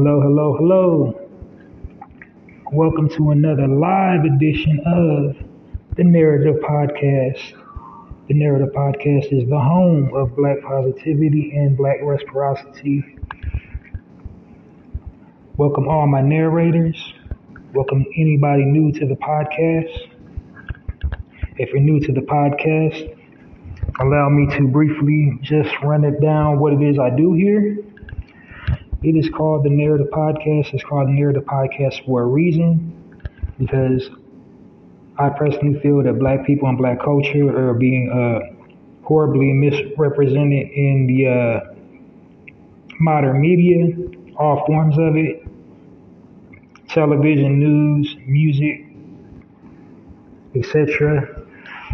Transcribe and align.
Hello, 0.00 0.20
hello, 0.20 0.56
hello. 0.56 1.28
Welcome 2.72 3.08
to 3.16 3.32
another 3.32 3.66
live 3.66 4.24
edition 4.24 4.78
of 4.86 5.44
the 5.96 6.04
Narrative 6.04 6.54
Podcast. 6.62 7.40
The 8.28 8.34
Narrative 8.34 8.68
Podcast 8.72 9.32
is 9.32 9.48
the 9.48 9.58
home 9.58 10.14
of 10.14 10.36
Black 10.36 10.62
positivity 10.62 11.52
and 11.56 11.76
Black 11.76 11.96
reciprocity. 12.00 13.16
Welcome 15.56 15.88
all 15.88 16.06
my 16.06 16.20
narrators. 16.20 17.12
Welcome 17.74 18.06
anybody 18.16 18.66
new 18.66 18.92
to 19.00 19.04
the 19.04 19.16
podcast. 19.16 19.98
If 21.56 21.70
you're 21.70 21.80
new 21.80 21.98
to 21.98 22.12
the 22.12 22.20
podcast, 22.20 23.16
allow 23.98 24.28
me 24.28 24.46
to 24.58 24.68
briefly 24.68 25.40
just 25.42 25.70
run 25.82 26.04
it 26.04 26.20
down 26.20 26.60
what 26.60 26.72
it 26.72 26.82
is 26.82 27.00
I 27.00 27.10
do 27.10 27.32
here. 27.32 27.78
It 29.02 29.14
is 29.14 29.28
called 29.30 29.64
the 29.64 29.70
Narrative 29.70 30.08
Podcast. 30.08 30.74
It's 30.74 30.82
called 30.82 31.06
the 31.06 31.12
Narrative 31.12 31.44
Podcast 31.44 32.04
for 32.04 32.22
a 32.22 32.26
reason 32.26 32.92
because 33.58 34.10
I 35.18 35.28
personally 35.30 35.78
feel 35.80 36.02
that 36.02 36.18
black 36.18 36.44
people 36.44 36.68
and 36.68 36.76
black 36.76 37.00
culture 37.00 37.70
are 37.70 37.74
being 37.74 38.10
uh, 38.10 38.54
horribly 39.04 39.52
misrepresented 39.52 40.68
in 40.70 41.06
the 41.06 41.28
uh, 41.28 41.74
modern 42.98 43.40
media, 43.40 43.96
all 44.36 44.64
forms 44.66 44.96
of 44.98 45.16
it 45.16 45.44
television, 46.88 47.60
news, 47.60 48.16
music, 48.26 48.86
etc. 50.56 51.44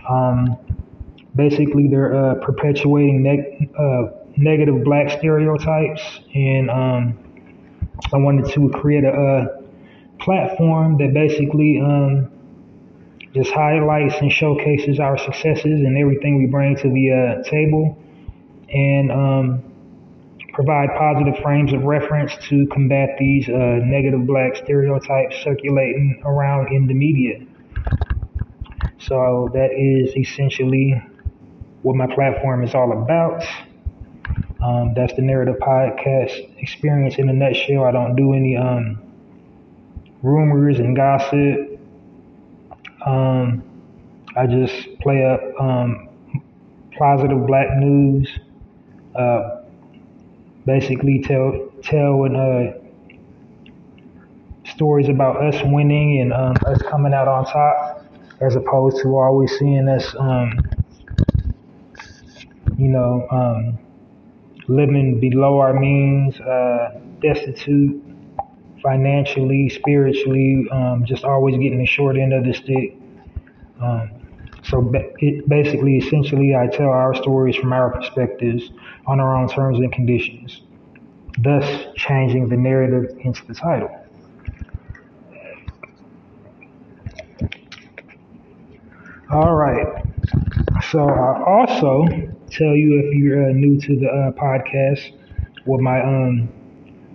Um, 0.08 0.56
basically, 1.34 1.88
they're 1.88 2.14
uh, 2.14 2.34
perpetuating 2.36 3.22
that. 3.24 4.23
Negative 4.36 4.84
black 4.84 5.10
stereotypes, 5.10 6.02
and 6.34 6.70
um, 6.70 7.18
I 8.12 8.18
wanted 8.18 8.52
to 8.52 8.68
create 8.70 9.04
a, 9.04 9.12
a 9.12 9.62
platform 10.18 10.98
that 10.98 11.12
basically 11.14 11.80
um, 11.80 12.30
just 13.34 13.50
highlights 13.50 14.14
and 14.20 14.30
showcases 14.30 15.00
our 15.00 15.18
successes 15.18 15.64
and 15.64 15.98
everything 15.98 16.38
we 16.38 16.46
bring 16.46 16.76
to 16.76 16.88
the 16.88 17.10
uh, 17.10 17.48
table, 17.48 17.98
and 18.68 19.10
um, 19.12 19.62
provide 20.52 20.88
positive 20.96 21.36
frames 21.42 21.72
of 21.72 21.82
reference 21.82 22.32
to 22.48 22.66
combat 22.68 23.10
these 23.18 23.48
uh, 23.48 23.80
negative 23.82 24.24
black 24.26 24.54
stereotypes 24.56 25.36
circulating 25.42 26.22
around 26.24 26.72
in 26.72 26.86
the 26.86 26.94
media. 26.94 27.44
So 28.98 29.50
that 29.52 29.70
is 29.76 30.16
essentially 30.16 30.94
what 31.82 31.96
my 31.96 32.06
platform 32.06 32.64
is 32.64 32.74
all 32.74 33.02
about. 33.02 33.44
Um, 34.64 34.94
that's 34.94 35.12
the 35.12 35.20
narrative 35.20 35.56
podcast 35.60 36.58
experience 36.58 37.16
in 37.18 37.28
a 37.28 37.34
nutshell. 37.34 37.84
I 37.84 37.92
don't 37.92 38.16
do 38.16 38.32
any 38.32 38.56
um, 38.56 38.98
rumors 40.22 40.78
and 40.78 40.96
gossip. 40.96 41.78
Um, 43.04 43.62
I 44.34 44.46
just 44.46 44.98
play 45.00 45.22
up 45.22 45.42
um, 45.60 46.08
positive 46.96 47.46
black 47.46 47.76
news. 47.76 48.26
Uh, 49.14 49.64
basically, 50.64 51.20
tell 51.20 51.70
tell 51.82 52.24
and 52.24 52.34
uh, 52.34 52.72
stories 54.64 55.10
about 55.10 55.44
us 55.44 55.60
winning 55.66 56.22
and 56.22 56.32
um, 56.32 56.56
us 56.64 56.80
coming 56.88 57.12
out 57.12 57.28
on 57.28 57.44
top, 57.44 58.06
as 58.40 58.56
opposed 58.56 58.96
to 59.02 59.08
always 59.18 59.52
seeing 59.58 59.88
us, 59.90 60.14
um, 60.18 60.58
you 62.78 62.88
know, 62.88 63.28
living 64.68 65.20
below 65.20 65.58
our 65.58 65.78
means, 65.78 66.40
uh, 66.40 67.00
destitute 67.20 68.02
financially, 68.82 69.68
spiritually, 69.68 70.66
um, 70.70 71.04
just 71.06 71.24
always 71.24 71.56
getting 71.56 71.78
the 71.78 71.86
short 71.86 72.16
end 72.16 72.32
of 72.32 72.44
the 72.44 72.52
stick. 72.52 72.96
Um, 73.80 74.10
so 74.62 74.90
it 75.18 75.48
basically, 75.48 75.98
essentially, 75.98 76.54
I 76.54 76.66
tell 76.66 76.88
our 76.88 77.14
stories 77.14 77.56
from 77.56 77.72
our 77.72 77.90
perspectives 77.90 78.70
on 79.06 79.20
our 79.20 79.36
own 79.36 79.48
terms 79.48 79.78
and 79.78 79.92
conditions, 79.92 80.62
thus 81.38 81.86
changing 81.96 82.48
the 82.48 82.56
narrative 82.56 83.18
into 83.20 83.44
the 83.46 83.54
title. 83.54 83.90
All 89.30 89.54
right. 89.54 90.04
So 90.90 91.08
I 91.08 91.42
also 91.44 92.06
tell 92.54 92.74
you 92.76 93.00
if 93.00 93.14
you're 93.14 93.50
uh, 93.50 93.52
new 93.52 93.80
to 93.80 93.96
the 93.98 94.06
uh, 94.06 94.32
podcast, 94.32 95.10
what 95.64 95.80
my 95.80 96.00
um 96.02 96.48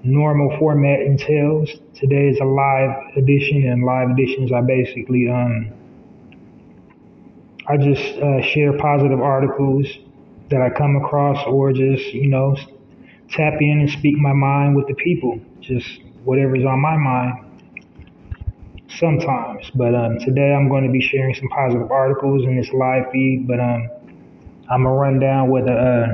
normal 0.03 0.55
format 0.59 1.01
entails. 1.01 1.69
Today 1.95 2.29
is 2.29 2.39
a 2.39 2.45
live 2.45 3.17
edition, 3.17 3.67
and 3.67 3.83
live 3.83 4.11
editions 4.11 4.51
I 4.51 4.61
basically 4.61 5.29
um 5.29 5.73
I 7.67 7.77
just 7.77 8.17
uh, 8.17 8.41
share 8.41 8.73
positive 8.77 9.21
articles 9.21 9.87
that 10.49 10.61
I 10.61 10.69
come 10.71 10.97
across, 10.97 11.45
or 11.47 11.71
just 11.71 12.13
you 12.13 12.27
know 12.27 12.55
tap 13.29 13.61
in 13.61 13.79
and 13.81 13.89
speak 13.89 14.17
my 14.17 14.33
mind 14.33 14.75
with 14.75 14.87
the 14.87 14.95
people, 14.95 15.39
just 15.61 15.87
whatever's 16.25 16.65
on 16.65 16.79
my 16.81 16.97
mind. 16.97 17.45
Sometimes, 18.89 19.69
but 19.75 19.95
um, 19.95 20.17
today 20.19 20.51
I'm 20.53 20.67
going 20.67 20.83
to 20.83 20.91
be 20.91 20.99
sharing 20.99 21.33
some 21.35 21.47
positive 21.49 21.91
articles 21.91 22.43
in 22.43 22.57
this 22.57 22.71
live 22.73 23.05
feed. 23.11 23.47
But 23.47 23.59
um, 23.59 23.89
I'm 24.69 24.83
gonna 24.83 24.95
run 24.95 25.19
down 25.19 25.49
what 25.49 25.65
the 25.65 25.73
uh, 25.73 26.13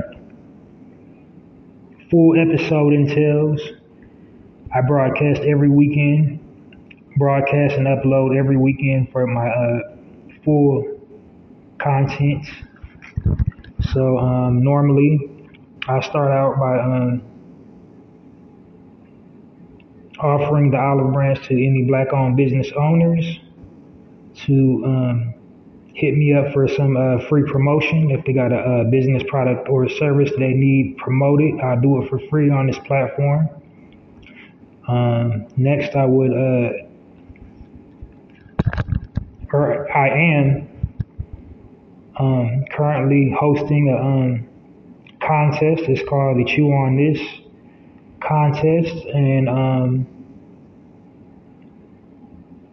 full 2.10 2.38
episode 2.40 2.92
entails. 2.94 3.60
I 4.74 4.80
broadcast 4.80 5.42
every 5.42 5.68
weekend, 5.68 6.40
broadcast 7.18 7.74
and 7.74 7.86
upload 7.86 8.36
every 8.36 8.56
weekend 8.56 9.12
for 9.12 9.26
my 9.26 9.48
uh, 9.48 9.80
full 10.44 11.00
content. 11.78 12.46
So 13.92 14.18
um, 14.18 14.62
normally 14.62 15.30
I 15.86 16.00
start 16.00 16.30
out 16.30 16.58
by 16.58 16.78
um, 16.78 17.22
offering 20.18 20.70
the 20.70 20.78
olive 20.78 21.12
branch 21.12 21.46
to 21.48 21.54
any 21.54 21.84
black-owned 21.84 22.36
business 22.36 22.72
owners 22.76 23.38
to 24.46 24.82
um, 24.84 25.34
hit 25.96 26.14
me 26.14 26.34
up 26.34 26.52
for 26.52 26.68
some 26.68 26.94
uh, 26.94 27.18
free 27.26 27.42
promotion. 27.50 28.10
If 28.10 28.22
they 28.26 28.34
got 28.34 28.52
a, 28.52 28.58
a, 28.58 28.84
business 28.84 29.22
product 29.28 29.66
or 29.70 29.88
service 29.88 30.30
they 30.38 30.52
need 30.52 30.98
promoted, 30.98 31.58
I'll 31.60 31.80
do 31.80 32.02
it 32.02 32.10
for 32.10 32.20
free 32.28 32.50
on 32.50 32.66
this 32.66 32.76
platform. 32.86 33.48
Um, 34.86 35.46
next, 35.56 35.96
I 35.96 36.04
would, 36.04 36.32
uh, 36.32 36.72
or 39.54 39.90
I 39.90 40.08
am 40.10 40.68
um, 42.20 42.64
currently 42.70 43.34
hosting 43.38 43.88
a 43.88 43.96
um, 43.96 44.46
contest. 45.26 45.88
It's 45.88 46.06
called 46.06 46.36
the 46.38 46.44
Chew 46.44 46.72
on 46.72 46.98
This 46.98 47.20
contest, 48.20 48.94
and 49.14 49.48
um, 49.48 50.06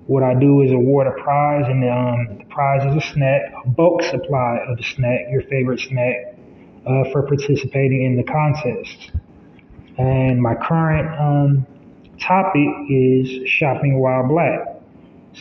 what 0.07 0.23
I 0.23 0.33
do 0.33 0.61
is 0.61 0.71
award 0.71 1.07
a 1.07 1.11
prize, 1.11 1.65
and 1.67 1.83
um, 1.89 2.37
the 2.39 2.45
prize 2.45 2.85
is 2.85 3.03
a 3.03 3.13
snack, 3.13 3.41
a 3.65 3.69
bulk 3.69 4.03
supply 4.03 4.59
of 4.67 4.77
the 4.77 4.83
snack, 4.83 5.21
your 5.31 5.43
favorite 5.43 5.79
snack, 5.79 6.35
uh, 6.85 7.11
for 7.11 7.23
participating 7.23 8.03
in 8.03 8.17
the 8.17 8.23
contest. 8.23 9.11
And 9.97 10.41
my 10.41 10.55
current 10.55 11.07
um, 11.19 11.67
topic 12.19 12.67
is 12.89 13.47
shopping 13.49 13.99
while 13.99 14.27
black. 14.27 14.81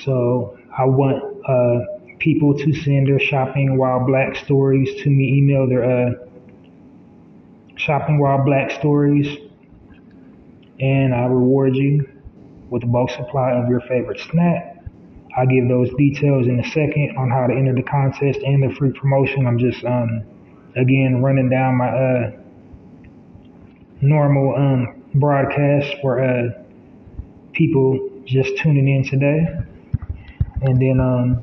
So 0.05 0.59
I 0.77 0.85
want 0.85 1.45
uh, 1.49 2.17
people 2.19 2.57
to 2.57 2.73
send 2.73 3.09
their 3.09 3.19
shopping 3.19 3.77
while 3.77 4.07
black 4.07 4.37
stories 4.37 5.03
to 5.03 5.11
me. 5.11 5.39
Email 5.39 5.69
their 5.69 5.85
uh, 5.85 6.13
shopping 7.75 8.21
while 8.21 8.45
black 8.45 8.71
stories, 8.71 9.39
and 10.79 11.13
I 11.13 11.25
reward 11.25 11.75
you 11.75 12.12
with 12.73 12.83
a 12.85 12.87
bulk 12.87 13.11
supply 13.11 13.53
of 13.53 13.69
your 13.69 13.81
favorite 13.83 14.19
snack. 14.19 14.79
I'll 15.37 15.47
give 15.47 15.69
those 15.69 15.91
details 15.99 16.47
in 16.47 16.59
a 16.59 16.65
second 16.65 17.17
on 17.19 17.31
how 17.31 17.47
to 17.47 17.53
enter 17.53 17.75
the 17.75 17.83
contest 17.83 18.41
and 18.41 18.63
the 18.63 18.75
free 18.75 18.93
promotion. 18.93 19.47
I'm 19.47 19.59
just 19.59 19.85
um, 19.85 20.23
again 20.75 21.23
running 21.23 21.51
down 21.51 21.77
my 21.77 21.89
uh, 21.89 22.31
normal 24.01 24.57
um, 24.57 25.03
broadcast 25.15 25.97
for 26.01 26.25
uh, 26.25 26.49
people 27.53 28.11
just 28.25 28.57
tuning 28.57 28.89
in 28.89 29.05
today. 29.05 29.47
And 30.63 30.81
then 30.81 30.99
um, 30.99 31.43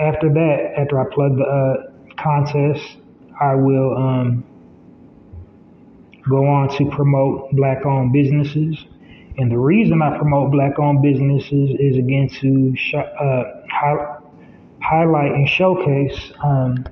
after 0.00 0.32
that, 0.32 0.72
after 0.78 1.00
I 1.00 1.04
plug 1.12 1.36
the 1.36 1.44
uh, 1.44 2.14
contest, 2.16 2.96
I 3.38 3.54
will 3.54 3.94
um, 3.94 4.44
go 6.28 6.46
on 6.46 6.74
to 6.78 6.90
promote 6.90 7.50
black 7.52 7.84
owned 7.84 8.12
businesses. 8.12 8.86
And 9.36 9.50
the 9.50 9.58
reason 9.58 10.00
I 10.00 10.16
promote 10.16 10.52
black 10.52 10.78
owned 10.78 11.02
businesses 11.02 11.76
is 11.78 11.96
again 11.96 12.28
to 12.40 12.76
sh- 12.76 12.94
uh, 12.94 13.42
hi- 13.68 14.16
highlight 14.80 15.32
and 15.32 15.48
showcase 15.48 16.32
um, 16.42 16.84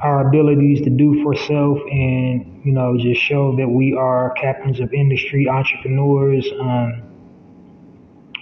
our 0.00 0.28
abilities 0.28 0.82
to 0.82 0.90
do 0.90 1.22
for 1.22 1.34
self 1.34 1.78
and, 1.90 2.62
you 2.64 2.72
know, 2.72 2.96
just 2.96 3.20
show 3.20 3.56
that 3.56 3.68
we 3.68 3.94
are 3.94 4.30
captains 4.34 4.78
of 4.78 4.92
industry, 4.92 5.48
entrepreneurs, 5.48 6.46
um, 6.60 7.02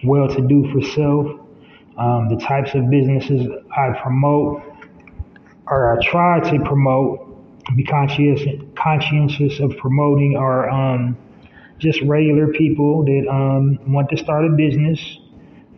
well 0.05 0.29
to 0.29 0.43
do 0.47 0.71
for 0.73 0.83
self. 0.83 1.41
Um, 1.97 2.29
the 2.29 2.37
types 2.37 2.75
of 2.75 2.91
businesses 2.91 3.47
I 3.77 3.99
promote 4.03 4.63
or 5.67 5.99
I 5.99 6.05
try 6.05 6.41
to 6.51 6.65
promote, 6.65 7.29
be 7.77 7.85
conscientious, 7.85 8.61
conscientious 8.77 9.61
of 9.61 9.77
promoting 9.77 10.37
are 10.37 10.69
um, 10.69 11.17
just 11.83 12.01
regular 12.03 12.47
people 12.53 13.05
that 13.05 13.27
um, 13.29 13.93
want 13.93 14.09
to 14.11 14.17
start 14.17 14.45
a 14.45 14.51
business, 14.51 15.19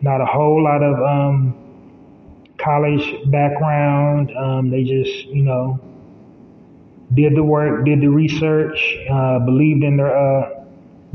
not 0.01 0.21
a 0.21 0.25
whole 0.25 0.63
lot 0.63 0.83
of 0.83 0.95
um, 1.01 2.53
college 2.59 3.29
background. 3.31 4.31
Um, 4.37 4.69
they 4.69 4.83
just, 4.83 5.25
you 5.27 5.41
know, 5.41 5.79
did 7.15 7.35
the 7.35 7.43
work, 7.43 7.85
did 7.85 8.01
the 8.01 8.07
research, 8.07 8.79
uh, 9.11 9.39
believed 9.39 9.83
in 9.83 9.97
their 9.97 10.15
uh, 10.15 10.63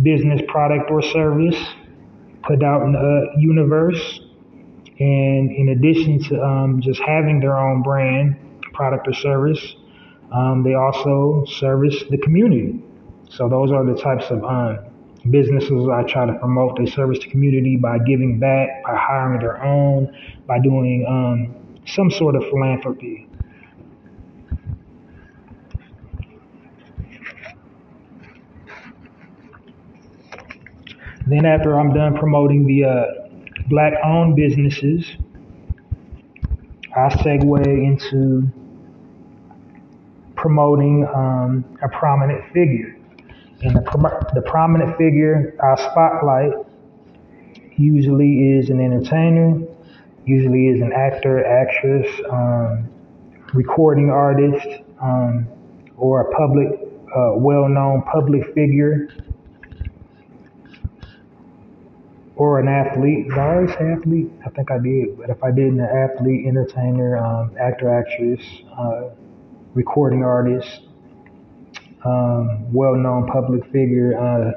business 0.02 0.42
product 0.48 0.90
or 0.90 1.02
service, 1.02 1.56
put 2.42 2.62
out 2.64 2.82
in 2.82 2.92
the 2.92 3.32
universe 3.38 4.20
and 4.98 5.50
in 5.50 5.68
addition 5.70 6.22
to 6.24 6.42
um, 6.42 6.80
just 6.80 7.00
having 7.00 7.38
their 7.38 7.56
own 7.56 7.82
brand, 7.82 8.36
product 8.72 9.06
or 9.06 9.14
service, 9.14 9.76
um, 10.32 10.62
they 10.64 10.74
also 10.74 11.44
service 11.46 12.04
the 12.10 12.18
community. 12.18 12.82
So 13.30 13.48
those 13.48 13.70
are 13.70 13.84
the 13.84 13.94
types 13.94 14.24
of 14.30 14.42
um, 14.44 14.78
businesses 15.30 15.88
I 15.92 16.02
try 16.02 16.26
to 16.26 16.32
promote. 16.34 16.78
They 16.78 16.86
service 16.86 17.20
the 17.20 17.30
community 17.30 17.76
by 17.76 17.98
giving 17.98 18.40
back, 18.40 18.82
by 18.84 18.96
hiring 18.96 19.38
their 19.38 19.62
own, 19.62 20.16
by 20.46 20.58
doing 20.58 21.06
um, 21.08 21.82
some 21.86 22.10
sort 22.10 22.34
of 22.34 22.42
philanthropy. 22.50 23.28
Then 31.28 31.46
after 31.46 31.78
I'm 31.78 31.94
done 31.94 32.16
promoting 32.16 32.66
the 32.66 32.84
uh, 32.84 33.04
black 33.68 33.92
owned 34.04 34.34
businesses, 34.34 35.06
I 36.96 37.08
segue 37.10 37.64
into 37.64 38.50
promoting 40.34 41.06
um, 41.14 41.64
a 41.80 41.88
prominent 41.88 42.42
figure. 42.52 42.99
And 43.62 43.76
the, 43.76 44.30
the 44.34 44.42
prominent 44.42 44.96
figure 44.96 45.54
I 45.62 45.76
spotlight 45.76 46.52
usually 47.76 48.58
is 48.58 48.70
an 48.70 48.80
entertainer, 48.80 49.60
usually 50.24 50.68
is 50.68 50.80
an 50.80 50.92
actor, 50.92 51.44
actress, 51.44 52.08
um, 52.30 52.88
recording 53.52 54.10
artist, 54.10 54.66
um, 55.02 55.46
or 55.96 56.22
a 56.22 56.34
public, 56.36 56.68
uh, 57.14 57.32
well 57.36 57.68
known 57.68 58.02
public 58.10 58.46
figure 58.54 59.08
or 62.36 62.60
an 62.60 62.68
athlete. 62.68 63.28
Did 63.28 63.38
I 63.38 63.66
say 63.66 63.92
athlete? 63.92 64.30
I 64.46 64.48
think 64.50 64.70
I 64.70 64.78
did. 64.78 65.18
But 65.18 65.28
if 65.28 65.42
I 65.44 65.50
didn't, 65.50 65.80
an 65.80 66.08
athlete, 66.10 66.46
entertainer, 66.46 67.18
um, 67.18 67.54
actor, 67.60 67.92
actress, 67.92 68.40
uh, 68.78 69.10
recording 69.74 70.24
artist, 70.24 70.80
um, 72.04 72.72
well-known 72.72 73.26
public 73.28 73.64
figure, 73.72 74.18
uh, 74.18 74.52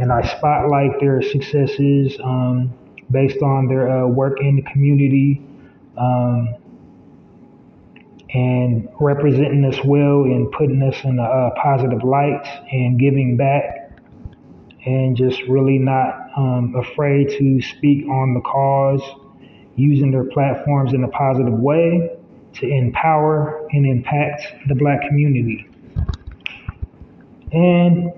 and 0.00 0.12
I 0.12 0.22
spotlight 0.36 1.00
their 1.00 1.22
successes 1.22 2.18
um, 2.22 2.72
based 3.10 3.42
on 3.42 3.68
their 3.68 3.88
uh, 3.90 4.06
work 4.06 4.40
in 4.40 4.56
the 4.56 4.62
community 4.62 5.42
um, 5.96 6.54
and 8.30 8.88
representing 9.00 9.64
us 9.64 9.78
well 9.84 10.22
and 10.22 10.50
putting 10.52 10.82
us 10.82 10.96
in 11.04 11.18
a, 11.18 11.22
a 11.22 11.50
positive 11.62 12.02
light 12.02 12.44
and 12.72 12.98
giving 12.98 13.36
back 13.36 13.84
and 14.86 15.16
just 15.16 15.40
really 15.48 15.78
not 15.78 16.30
um, 16.36 16.74
afraid 16.76 17.28
to 17.38 17.62
speak 17.62 18.06
on 18.06 18.34
the 18.34 18.40
cause, 18.40 19.02
using 19.76 20.10
their 20.10 20.24
platforms 20.24 20.92
in 20.92 21.04
a 21.04 21.08
positive 21.08 21.54
way 21.54 22.10
to 22.54 22.68
empower 22.68 23.66
and 23.72 23.86
impact 23.86 24.42
the 24.68 24.74
black 24.74 25.00
community. 25.08 25.68
And 27.54 28.12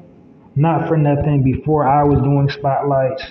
not 0.54 0.88
for 0.88 0.96
nothing, 0.96 1.42
before 1.42 1.86
I 1.86 2.02
was 2.02 2.18
doing 2.20 2.48
spotlights, 2.48 3.22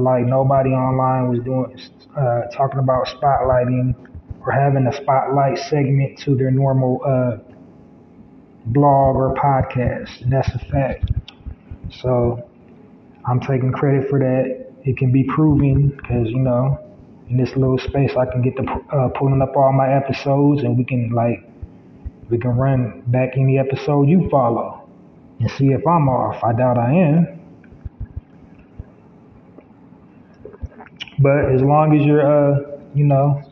like 0.00 0.26
nobody 0.26 0.70
online 0.70 1.28
was 1.28 1.38
doing 1.44 1.78
uh, 2.16 2.50
talking 2.52 2.80
about 2.80 3.06
spotlighting 3.06 3.94
or 4.40 4.50
having 4.50 4.86
a 4.88 4.92
spotlight 4.92 5.56
segment 5.58 6.18
to 6.18 6.34
their 6.34 6.50
normal 6.50 7.00
uh, 7.06 7.36
blog 8.66 9.14
or 9.14 9.34
podcast. 9.34 10.22
And 10.22 10.32
that's 10.32 10.48
a 10.48 10.58
fact. 10.70 11.12
So 12.02 12.50
I'm 13.24 13.38
taking 13.38 13.70
credit 13.70 14.10
for 14.10 14.18
that. 14.18 14.72
It 14.82 14.96
can 14.96 15.12
be 15.12 15.22
proven 15.22 15.90
because, 15.90 16.28
you 16.28 16.40
know, 16.40 16.80
in 17.30 17.36
this 17.36 17.50
little 17.56 17.78
space, 17.78 18.10
I 18.16 18.26
can 18.26 18.42
get 18.42 18.56
to 18.56 18.64
uh, 18.92 19.08
pulling 19.10 19.40
up 19.40 19.56
all 19.56 19.72
my 19.72 19.94
episodes 19.94 20.62
and 20.64 20.76
we 20.76 20.84
can, 20.84 21.10
like, 21.10 21.48
we 22.28 22.38
can 22.38 22.50
run 22.56 23.04
back 23.06 23.36
any 23.36 23.58
episode 23.58 24.08
you 24.08 24.28
follow 24.30 24.83
and 25.40 25.50
see 25.52 25.68
if 25.68 25.86
I'm 25.86 26.08
off. 26.08 26.42
I 26.42 26.52
doubt 26.52 26.78
I 26.78 26.92
am. 26.92 27.40
But 31.18 31.52
as 31.54 31.62
long 31.62 31.98
as 31.98 32.04
you're, 32.04 32.26
uh, 32.26 32.78
you 32.94 33.04
know, 33.04 33.42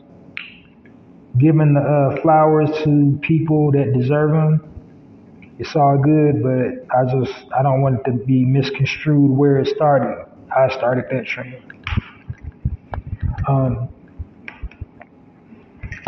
giving 1.37 1.73
the 1.73 1.81
uh, 1.81 2.21
flowers 2.21 2.69
to 2.83 3.19
people 3.21 3.71
that 3.71 3.93
deserve 3.93 4.31
them, 4.31 4.69
it's 5.59 5.75
all 5.75 5.97
good, 5.97 6.43
but 6.43 6.95
I 6.95 7.05
just 7.05 7.33
I 7.57 7.61
don't 7.63 7.81
want 7.81 7.99
it 7.99 8.03
to 8.11 8.25
be 8.25 8.43
misconstrued 8.43 9.31
where 9.31 9.59
it 9.59 9.67
started. 9.67 10.25
I 10.55 10.69
started 10.75 11.05
that 11.11 11.25
trend. 11.25 11.61
Um, 13.47 13.89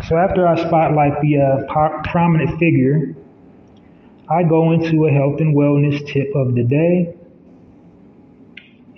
so 0.08 0.18
after 0.18 0.48
I 0.48 0.56
spotlight 0.68 1.20
the 1.22 1.40
uh, 1.40 2.02
prominent 2.12 2.60
figure, 2.60 3.16
I 4.30 4.44
go 4.44 4.72
into 4.72 5.06
a 5.06 5.12
health 5.12 5.40
and 5.40 5.56
wellness 5.56 6.06
tip 6.08 6.36
of 6.36 6.56
the 6.56 6.64
day. 6.64 7.16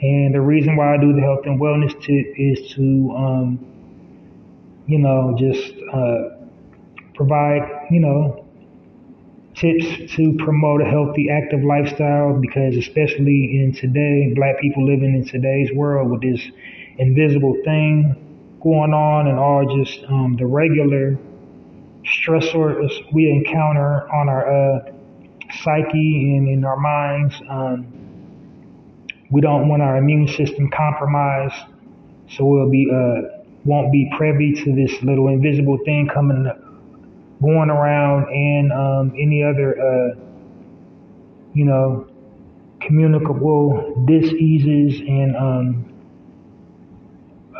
And 0.02 0.34
the 0.34 0.42
reason 0.42 0.76
why 0.76 0.96
I 0.96 0.98
do 0.98 1.14
the 1.14 1.22
health 1.22 1.46
and 1.46 1.60
wellness 1.60 1.92
tip 2.02 2.34
is 2.38 2.72
to 2.76 3.14
um, 3.18 3.60
you 4.88 5.00
know, 5.00 5.36
just 5.38 5.74
uh, 5.94 6.30
provide, 7.14 7.88
you 7.92 8.00
know, 8.00 8.46
tips 9.56 10.14
to 10.16 10.34
promote 10.40 10.82
a 10.82 10.86
healthy, 10.86 11.30
active 11.30 11.64
lifestyle 11.64 12.40
because, 12.40 12.76
especially 12.78 13.60
in 13.62 13.74
today, 13.74 14.32
black 14.36 14.60
people 14.62 14.86
living 14.86 15.14
in 15.16 15.26
today's 15.26 15.72
world 15.74 16.10
with 16.10 16.22
this 16.22 16.42
invisible 16.98 17.58
thing 17.66 18.16
going 18.62 18.94
on 18.94 19.28
and 19.28 19.38
all 19.38 19.78
just 19.84 20.04
um, 20.06 20.36
the 20.38 20.46
regular 20.46 21.18
stressors 22.06 22.92
we 23.14 23.30
encounter 23.30 24.10
on 24.14 24.30
our 24.30 24.78
uh, 24.78 24.92
psyche 25.64 26.36
and 26.38 26.48
in 26.48 26.64
our 26.66 26.78
minds. 26.78 27.36
Um, 27.50 27.88
we 29.30 29.42
don't 29.42 29.68
want 29.68 29.82
our 29.82 29.98
immune 29.98 30.28
system 30.28 30.70
compromised, 30.70 31.56
so 32.30 32.46
we'll 32.46 32.70
be 32.70 32.90
uh, 32.90 33.44
won't 33.66 33.92
be 33.92 34.10
privy 34.16 34.54
to 34.64 34.76
this 34.76 35.02
little 35.04 35.28
invisible 35.28 35.78
thing 35.86 36.08
coming 36.14 36.50
going 37.42 37.70
around 37.70 38.30
and 38.34 38.72
um, 38.72 39.14
any 39.20 39.44
other, 39.44 39.78
uh, 39.80 40.16
you 41.54 41.66
know, 41.66 42.08
communicable 42.82 44.06
diseases 44.08 45.02
and 45.02 45.36
um, 45.36 45.94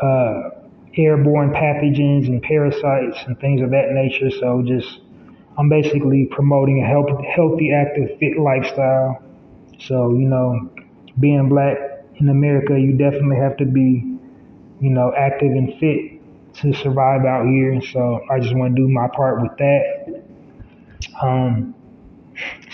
uh, 0.02 0.50
airborne 0.96 1.52
pathogens 1.52 2.26
and 2.26 2.42
parasites 2.42 3.18
and 3.26 3.38
things 3.40 3.60
of 3.60 3.70
that 3.70 3.90
nature. 3.92 4.30
So 4.30 4.62
just, 4.66 5.00
I'm 5.58 5.68
basically 5.68 6.26
promoting 6.30 6.84
a 6.84 6.86
healthy, 6.86 7.26
healthy, 7.34 7.72
active, 7.72 8.16
fit 8.20 8.38
lifestyle. 8.38 9.20
So, 9.80 10.12
you 10.12 10.28
know, 10.28 10.70
being 11.18 11.48
black 11.48 11.76
in 12.16 12.28
America, 12.28 12.78
you 12.78 12.92
definitely 12.92 13.36
have 13.36 13.56
to 13.56 13.64
be, 13.64 14.18
you 14.80 14.90
know, 14.90 15.12
active 15.16 15.50
and 15.50 15.74
fit 15.80 16.54
to 16.60 16.72
survive 16.74 17.24
out 17.24 17.46
here. 17.46 17.80
So 17.82 18.20
I 18.30 18.38
just 18.38 18.56
want 18.56 18.76
to 18.76 18.82
do 18.82 18.88
my 18.88 19.08
part 19.08 19.42
with 19.42 19.56
that. 19.58 20.22
Um, 21.20 21.74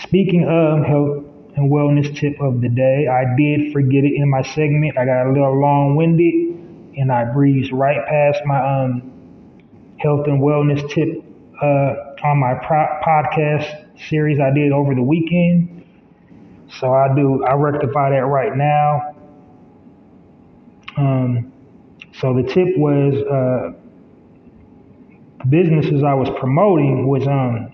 speaking 0.03 0.45
of 0.47 0.85
health 0.85 1.25
and 1.55 1.71
wellness 1.71 2.15
tip 2.15 2.39
of 2.39 2.61
the 2.61 2.69
day, 2.69 3.07
I 3.07 3.35
did 3.35 3.73
forget 3.73 4.03
it 4.03 4.13
in 4.13 4.29
my 4.29 4.43
segment. 4.43 4.97
I 4.97 5.05
got 5.05 5.27
a 5.27 5.31
little 5.31 5.59
long 5.59 5.95
winded 5.95 6.33
and 6.97 7.11
I 7.11 7.25
breezed 7.25 7.71
right 7.71 8.05
past 8.07 8.41
my 8.45 8.59
um, 8.59 9.11
health 9.97 10.27
and 10.27 10.39
wellness 10.39 10.87
tip 10.91 11.23
uh, 11.61 12.04
on 12.25 12.39
my 12.39 12.55
pro- 12.55 12.99
podcast 13.05 13.85
series 14.09 14.39
I 14.39 14.51
did 14.53 14.71
over 14.71 14.95
the 14.95 15.03
weekend. 15.03 15.83
So 16.79 16.93
I 16.93 17.13
do 17.15 17.43
I 17.45 17.53
rectify 17.53 18.09
that 18.11 18.25
right 18.25 18.55
now. 18.55 19.15
Um, 20.97 21.51
so 22.19 22.33
the 22.33 22.43
tip 22.43 22.77
was 22.77 23.13
uh, 23.31 23.79
businesses 25.49 26.03
I 26.03 26.13
was 26.13 26.29
promoting 26.39 27.07
was 27.07 27.27
um 27.27 27.71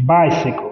bicycles. 0.00 0.71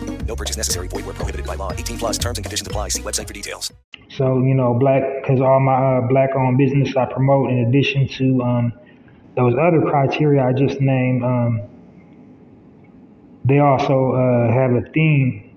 No 0.25 0.35
purchase 0.35 0.57
necessary. 0.57 0.87
Void 0.87 1.05
where 1.05 1.13
prohibited 1.13 1.45
by 1.45 1.55
law. 1.55 1.73
18 1.73 1.97
plus 1.97 2.17
terms 2.17 2.37
and 2.37 2.45
conditions 2.45 2.67
apply. 2.67 2.89
See 2.89 3.01
website 3.01 3.27
for 3.27 3.33
details. 3.33 3.71
So, 4.09 4.39
you 4.39 4.53
know, 4.53 4.73
black, 4.73 5.03
because 5.21 5.41
all 5.41 5.59
my 5.59 5.73
uh, 5.73 6.07
black 6.07 6.29
owned 6.35 6.57
business 6.57 6.95
I 6.95 7.05
promote, 7.05 7.49
in 7.49 7.59
addition 7.59 8.07
to 8.17 8.41
um, 8.41 8.73
those 9.35 9.53
other 9.53 9.81
criteria 9.81 10.43
I 10.43 10.53
just 10.53 10.81
named, 10.81 11.23
um, 11.23 11.61
they 13.45 13.59
also 13.59 14.11
uh, 14.11 14.53
have 14.53 14.71
a 14.71 14.81
theme 14.91 15.47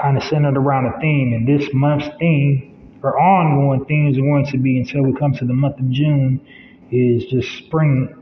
kind 0.00 0.16
of 0.16 0.24
centered 0.24 0.56
around 0.56 0.86
a 0.86 0.98
theme. 1.00 1.32
And 1.34 1.46
this 1.46 1.68
month's 1.72 2.08
theme, 2.18 2.98
or 3.02 3.18
ongoing 3.20 3.84
theme, 3.84 4.08
is 4.08 4.16
going 4.16 4.46
to 4.46 4.58
be 4.58 4.78
until 4.78 5.02
we 5.02 5.12
come 5.18 5.32
to 5.34 5.44
the 5.44 5.52
month 5.52 5.78
of 5.78 5.90
June, 5.90 6.40
is 6.90 7.24
just 7.26 7.48
spring 7.58 8.16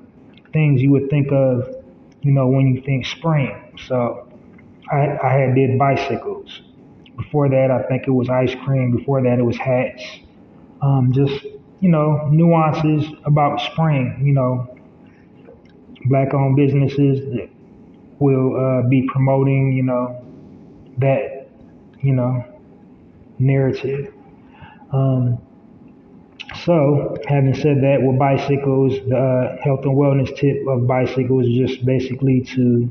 things 0.53 0.83
you 0.83 0.91
would 0.91 1.09
think 1.11 1.29
of, 1.33 1.75
you 2.23 2.33
know, 2.33 2.49
when 2.49 2.75
you 2.75 2.83
think 2.83 3.07
spring. 3.07 3.77
So 3.87 4.28
I, 4.93 5.19
I 5.23 5.33
had 5.33 5.55
did 5.55 5.79
bicycles. 5.79 6.63
Before 7.17 7.49
that, 7.49 7.71
I 7.71 7.83
think 7.89 8.05
it 8.07 8.11
was 8.13 8.29
ice 8.29 8.55
cream. 8.65 8.97
Before 8.97 9.23
that, 9.23 9.39
it 9.39 9.43
was 9.43 9.57
hats. 9.57 10.03
Um, 10.83 11.13
just 11.13 11.45
you 11.81 11.89
know, 11.91 12.29
nuances 12.31 13.05
about 13.25 13.61
spring. 13.61 14.23
You 14.25 14.33
know, 14.35 14.67
black-owned 16.07 16.57
businesses 16.57 17.21
that 17.35 17.49
will 18.19 18.57
uh, 18.57 18.89
be 18.89 19.09
promoting. 19.13 19.73
You 19.73 19.83
know, 19.85 20.25
that 20.99 21.49
you 22.03 22.13
know 22.15 22.45
narrative. 23.39 24.13
Um, 24.93 25.39
so, 26.65 27.17
having 27.27 27.55
said 27.55 27.83
that, 27.83 27.99
with 28.03 28.19
bicycles, 28.19 28.93
the 29.09 29.17
uh, 29.17 29.63
health 29.63 29.81
and 29.85 29.97
wellness 29.97 30.35
tip 30.37 30.67
of 30.67 30.87
bicycles 30.87 31.47
is 31.47 31.55
just 31.57 31.85
basically 31.85 32.41
to 32.55 32.91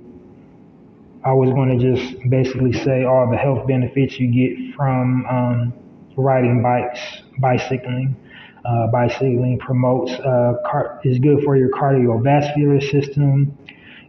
I 1.28 1.34
was 1.34 1.50
going 1.50 1.78
to 1.78 1.94
just 1.96 2.30
basically 2.30 2.72
say 2.72 3.04
all 3.04 3.30
the 3.30 3.36
health 3.36 3.68
benefits 3.68 4.18
you 4.18 4.28
get 4.32 4.74
from 4.78 5.26
um, 5.26 5.74
riding 6.16 6.64
bikes, 6.64 7.02
bicycling. 7.40 8.16
Uh, 8.64 8.88
bicycling 8.88 9.60
promotes, 9.60 10.14
uh, 10.14 10.56
car- 10.66 11.02
is 11.04 11.20
good 11.20 11.44
for 11.44 11.58
your 11.58 11.70
cardiovascular 11.70 12.82
system. 12.92 13.58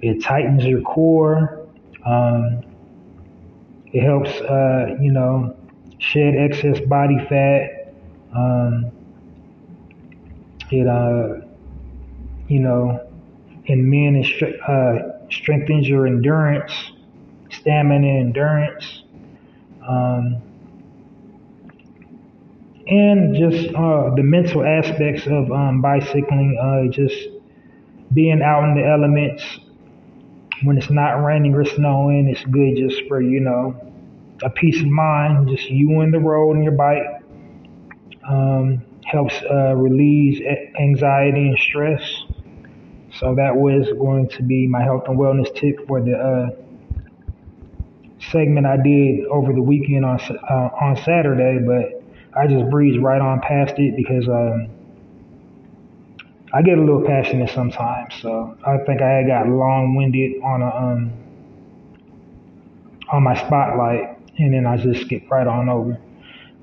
It 0.01 0.23
tightens 0.23 0.65
your 0.65 0.81
core. 0.83 1.67
Um, 2.07 2.63
it 3.93 4.05
helps, 4.05 4.31
uh, 4.31 4.97
you 5.01 5.11
know, 5.11 5.57
shed 5.99 6.37
excess 6.37 6.79
body 6.87 7.19
fat. 7.29 7.95
Um, 8.33 8.93
it, 10.71 10.87
uh, 10.87 11.47
you 12.47 12.61
know, 12.61 13.09
in 13.67 13.91
men, 13.91 14.23
it 14.25 14.61
uh, 14.69 15.29
strengthens 15.31 15.89
your 15.89 16.07
endurance 16.07 16.73
stamina, 17.69 18.07
endurance, 18.21 19.03
um, 19.87 20.41
and 22.87 23.37
just 23.37 23.75
uh, 23.75 24.15
the 24.15 24.23
mental 24.23 24.65
aspects 24.65 25.27
of 25.27 25.53
um, 25.53 25.83
bicycling. 25.83 26.57
Uh, 26.61 26.91
just 26.91 27.15
being 28.15 28.41
out 28.43 28.65
in 28.65 28.75
the 28.75 28.87
elements 28.87 29.43
when 30.63 30.79
it's 30.79 30.91
not 30.91 31.23
raining 31.23 31.55
or 31.55 31.65
snowing. 31.65 32.29
It's 32.29 32.45
good 32.45 32.77
just 32.77 33.07
for 33.09 33.21
you 33.21 33.41
know 33.41 33.93
a 34.43 34.51
peace 34.51 34.81
of 34.81 34.87
mind. 34.89 35.49
Just 35.49 35.69
you 35.71 36.01
and 36.01 36.13
the 36.13 36.21
road 36.21 36.55
and 36.57 36.65
your 36.65 36.73
bike 36.75 37.23
um, 38.29 38.83
helps 39.05 39.35
uh, 39.51 39.75
relieve 39.77 40.43
anxiety 40.81 41.49
and 41.49 41.59
stress. 41.59 42.23
So 43.21 43.35
that 43.35 43.55
was 43.57 43.89
going 43.99 44.29
to 44.31 44.43
be 44.43 44.67
my 44.67 44.83
health 44.83 45.05
and 45.09 45.19
wellness 45.19 45.55
tip 45.55 45.87
for 45.87 46.01
the 46.01 46.15
uh, 46.17 46.68
segment 48.21 48.67
I 48.67 48.77
did 48.77 49.27
over 49.27 49.53
the 49.53 49.63
weekend 49.63 50.05
on 50.05 50.21
uh, 50.21 50.71
on 50.81 50.97
Saturday, 51.05 51.59
but 51.65 52.03
I 52.39 52.47
just 52.47 52.71
breezed 52.71 53.01
right 53.03 53.21
on 53.21 53.41
past 53.41 53.75
it 53.79 53.97
because 53.97 54.29
um, 54.29 54.69
I 56.53 56.63
get 56.63 56.79
a 56.79 56.81
little 56.81 57.05
passionate 57.05 57.51
sometimes. 57.51 58.15
So 58.21 58.57
I 58.67 58.79
think 58.87 59.03
I 59.03 59.23
got 59.27 59.49
long 59.49 59.95
winded 59.97 60.43
on 60.43 60.63
a 60.63 60.67
um, 60.75 61.13
on 63.13 63.23
my 63.23 63.35
spotlight, 63.35 64.19
and 64.39 64.53
then 64.53 64.67
I 64.67 64.77
just 64.77 65.03
skipped 65.03 65.31
right 65.31 65.47
on 65.47 65.69
over. 65.69 65.99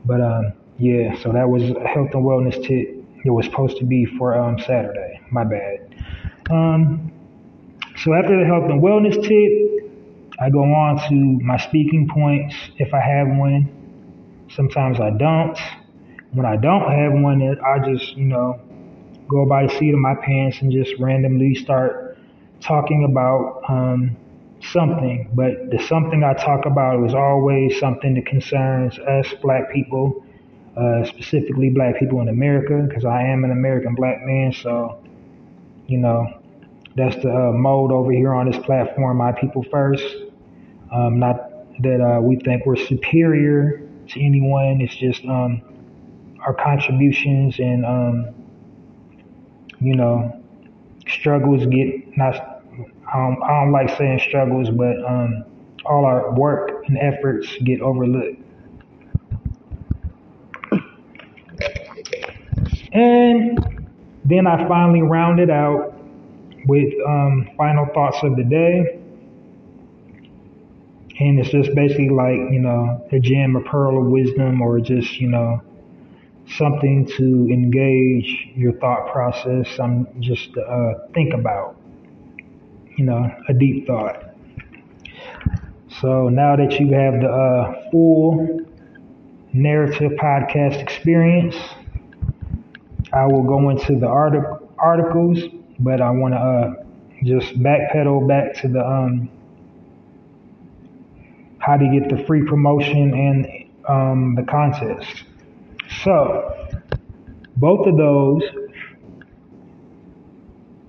But 0.05 0.21
um, 0.21 0.53
yeah, 0.77 1.19
so 1.21 1.31
that 1.31 1.47
was 1.49 1.63
a 1.63 1.87
health 1.87 2.09
and 2.13 2.23
wellness 2.23 2.55
tip. 2.65 3.03
It 3.23 3.29
was 3.31 3.45
supposed 3.45 3.77
to 3.77 3.85
be 3.85 4.05
for 4.05 4.35
um, 4.37 4.59
Saturday. 4.59 5.19
My 5.31 5.43
bad. 5.43 5.95
Um, 6.51 7.11
so 7.97 8.13
after 8.13 8.39
the 8.39 8.45
health 8.45 8.69
and 8.69 8.81
wellness 8.81 9.15
tip, 9.15 9.74
I 10.37 10.49
go 10.49 10.63
on 10.63 10.97
to 11.09 11.15
my 11.43 11.57
speaking 11.57 12.09
points 12.09 12.55
if 12.77 12.93
I 12.93 12.99
have 12.99 13.27
one. 13.27 14.45
Sometimes 14.49 14.99
I 14.99 15.11
don't. 15.11 15.57
When 16.33 16.45
I 16.45 16.57
don't 16.57 16.91
have 16.91 17.13
one, 17.13 17.41
I 17.41 17.79
just, 17.89 18.17
you 18.17 18.25
know, 18.25 18.59
go 19.29 19.45
by 19.45 19.67
the 19.67 19.73
seat 19.77 19.93
of 19.93 19.99
my 19.99 20.15
pants 20.15 20.61
and 20.61 20.71
just 20.71 20.93
randomly 20.99 21.55
start 21.55 22.17
talking 22.59 23.07
about 23.09 23.61
um, 23.69 24.17
something. 24.61 25.29
But 25.33 25.71
the 25.71 25.79
something 25.87 26.23
I 26.23 26.33
talk 26.33 26.65
about 26.65 27.05
is 27.05 27.13
always 27.13 27.79
something 27.79 28.15
that 28.15 28.25
concerns 28.25 28.99
us 28.99 29.33
black 29.41 29.71
people, 29.71 30.25
uh, 30.75 31.05
specifically 31.05 31.69
black 31.69 31.97
people 31.97 32.19
in 32.19 32.27
America, 32.27 32.85
because 32.87 33.05
I 33.05 33.21
am 33.23 33.45
an 33.45 33.51
American 33.51 33.95
black 33.95 34.17
man. 34.23 34.51
So, 34.51 35.01
you 35.87 35.97
know, 35.97 36.41
that's 36.97 37.15
the 37.23 37.33
uh, 37.33 37.51
mode 37.53 37.93
over 37.93 38.11
here 38.11 38.33
on 38.33 38.51
this 38.51 38.61
platform. 38.65 39.17
My 39.17 39.31
people 39.31 39.63
first. 39.71 40.03
Um, 40.95 41.19
not 41.19 41.51
that 41.81 41.99
uh, 42.01 42.21
we 42.21 42.37
think 42.37 42.65
we're 42.65 42.77
superior 42.77 43.81
to 44.09 44.21
anyone. 44.23 44.79
It's 44.79 44.95
just 44.95 45.25
um, 45.25 45.61
our 46.39 46.53
contributions 46.53 47.59
and 47.59 47.85
um, 47.85 48.35
you 49.81 49.95
know 49.95 50.41
struggles 51.07 51.65
get 51.65 52.17
not. 52.17 52.35
I 53.13 53.17
don't, 53.17 53.43
I 53.43 53.49
don't 53.61 53.71
like 53.71 53.97
saying 53.97 54.19
struggles, 54.27 54.69
but 54.69 54.97
um, 55.05 55.45
all 55.85 56.05
our 56.05 56.33
work 56.33 56.85
and 56.87 56.97
efforts 56.97 57.47
get 57.63 57.81
overlooked. 57.81 58.41
And 62.93 63.59
then 64.25 64.47
I 64.47 64.67
finally 64.67 65.01
rounded 65.01 65.49
out 65.49 65.93
with 66.67 66.93
um, 67.07 67.49
final 67.57 67.85
thoughts 67.93 68.17
of 68.23 68.35
the 68.37 68.43
day. 68.43 68.99
And 71.19 71.39
it's 71.39 71.49
just 71.49 71.73
basically 71.75 72.09
like, 72.09 72.37
you 72.37 72.59
know, 72.59 73.05
a 73.11 73.19
gem, 73.19 73.55
a 73.55 73.61
pearl 73.61 73.99
of 73.99 74.11
wisdom, 74.11 74.61
or 74.61 74.79
just, 74.79 75.19
you 75.19 75.29
know, 75.29 75.61
something 76.57 77.05
to 77.17 77.47
engage 77.51 78.49
your 78.55 78.73
thought 78.73 79.11
process. 79.11 79.67
I'm 79.79 80.07
just 80.21 80.57
uh, 80.57 80.93
think 81.13 81.33
about, 81.33 81.75
you 82.97 83.05
know, 83.05 83.29
a 83.49 83.53
deep 83.53 83.87
thought. 83.87 84.23
So 86.01 86.29
now 86.29 86.55
that 86.55 86.79
you 86.79 86.91
have 86.93 87.21
the 87.21 87.29
uh, 87.29 87.89
full 87.91 88.59
narrative 89.53 90.13
podcast 90.13 90.81
experience, 90.81 91.55
I 93.13 93.25
will 93.25 93.43
go 93.43 93.69
into 93.69 93.97
the 93.97 94.07
artic- 94.07 94.43
articles, 94.77 95.39
but 95.79 96.01
I 96.01 96.09
want 96.11 96.33
to 96.33 96.39
uh, 96.39 96.83
just 97.23 97.57
backpedal 97.61 98.27
back 98.27 98.55
to 98.61 98.67
the 98.67 98.85
um, 98.85 99.29
how 101.65 101.77
to 101.77 101.87
get 101.87 102.09
the 102.15 102.23
free 102.25 102.43
promotion 102.45 103.13
and 103.13 103.65
um, 103.89 104.35
the 104.35 104.43
contest. 104.43 105.23
So 106.03 106.77
both 107.57 107.87
of 107.87 107.97
those 107.97 108.43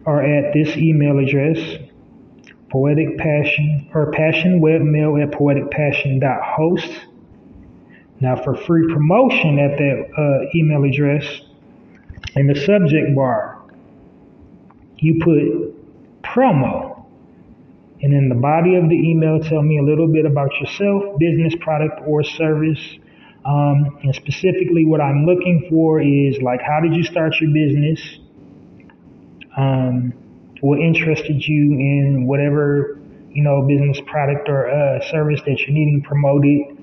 are 0.04 0.23
at 0.23 0.52
this 0.52 0.76
email 0.76 1.18
address, 1.18 1.59
poetic 2.71 3.16
passion 3.16 3.90
or 3.95 4.11
passion 4.12 4.61
webmail 4.61 5.23
at 5.23 5.30
poeticpassion.host. 5.30 7.06
Now 8.21 8.42
for 8.42 8.54
free 8.54 8.87
promotion 8.92 9.59
at 9.59 9.78
that 9.78 10.09
uh, 10.16 10.59
email 10.59 10.85
address, 10.85 11.25
in 12.35 12.49
the 12.49 12.54
subject 12.54 13.14
bar, 13.14 13.62
you 14.99 15.21
put 15.23 16.23
promo. 16.23 16.95
And 18.06 18.14
in 18.14 18.28
the 18.28 18.36
body 18.36 18.76
of 18.76 18.88
the 18.88 18.94
email, 18.94 19.40
tell 19.40 19.62
me 19.62 19.80
a 19.80 19.82
little 19.82 20.06
bit 20.06 20.26
about 20.26 20.52
yourself, 20.60 21.18
business, 21.18 21.56
product, 21.58 22.00
or 22.06 22.22
service. 22.22 22.78
Um, 23.44 23.98
and 24.04 24.14
specifically, 24.14 24.84
what 24.84 25.00
I'm 25.00 25.26
looking 25.26 25.66
for 25.68 26.00
is 26.00 26.40
like, 26.40 26.60
how 26.62 26.78
did 26.78 26.94
you 26.94 27.02
start 27.02 27.34
your 27.40 27.52
business? 27.52 28.00
Um, 29.56 30.12
what 30.60 30.78
interested 30.78 31.42
you 31.48 31.72
in 31.72 32.28
whatever 32.28 33.00
you 33.32 33.42
know 33.42 33.62
business, 33.62 33.98
product, 34.06 34.48
or 34.48 34.70
uh, 34.70 35.04
service 35.10 35.40
that 35.44 35.58
you're 35.58 35.75
needing 35.75 36.00
promoted? 36.06 36.78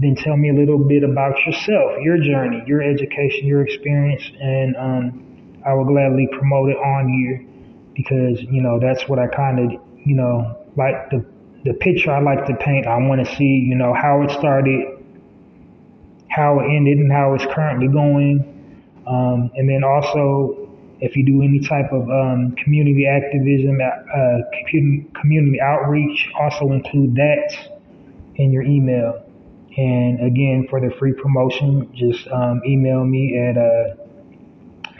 then 0.00 0.16
tell 0.16 0.36
me 0.36 0.50
a 0.50 0.52
little 0.52 0.80
bit 0.80 1.04
about 1.04 1.38
yourself, 1.46 2.02
your 2.02 2.18
journey, 2.18 2.64
your 2.66 2.82
education, 2.82 3.46
your 3.46 3.62
experience, 3.62 4.28
and 4.40 4.74
um, 4.74 5.62
I 5.64 5.72
will 5.74 5.84
gladly 5.84 6.28
promote 6.32 6.70
it 6.70 6.78
on 6.78 7.08
here 7.08 7.46
because 7.94 8.42
you 8.42 8.60
know 8.60 8.80
that's 8.80 9.08
what 9.08 9.20
I 9.20 9.28
kind 9.28 9.60
of 9.60 9.80
you 10.04 10.16
know 10.16 10.63
like 10.76 11.10
the 11.10 11.24
the 11.64 11.74
picture 11.74 12.10
I 12.10 12.20
like 12.20 12.46
to 12.46 12.54
paint. 12.56 12.86
I 12.86 12.98
want 12.98 13.26
to 13.26 13.36
see 13.36 13.44
you 13.44 13.74
know 13.74 13.94
how 13.94 14.22
it 14.22 14.30
started, 14.30 14.86
how 16.28 16.60
it 16.60 16.64
ended, 16.64 16.98
and 16.98 17.12
how 17.12 17.34
it's 17.34 17.46
currently 17.46 17.88
going, 17.88 18.40
um, 19.06 19.50
and 19.56 19.68
then 19.68 19.84
also 19.84 20.64
if 21.00 21.16
you 21.16 21.24
do 21.24 21.42
any 21.42 21.60
type 21.60 21.92
of 21.92 22.08
um, 22.08 22.54
community 22.56 23.06
activism, 23.06 23.78
uh, 23.80 24.38
community 25.20 25.60
outreach, 25.60 26.30
also 26.40 26.72
include 26.72 27.14
that 27.16 27.54
in 28.36 28.52
your 28.52 28.62
email. 28.62 29.22
And 29.76 30.24
again, 30.24 30.66
for 30.70 30.80
the 30.80 30.94
free 30.96 31.12
promotion, 31.12 31.90
just 31.94 32.26
um, 32.28 32.62
email 32.64 33.04
me 33.04 33.36
at 33.36 33.58
uh, 33.58 33.96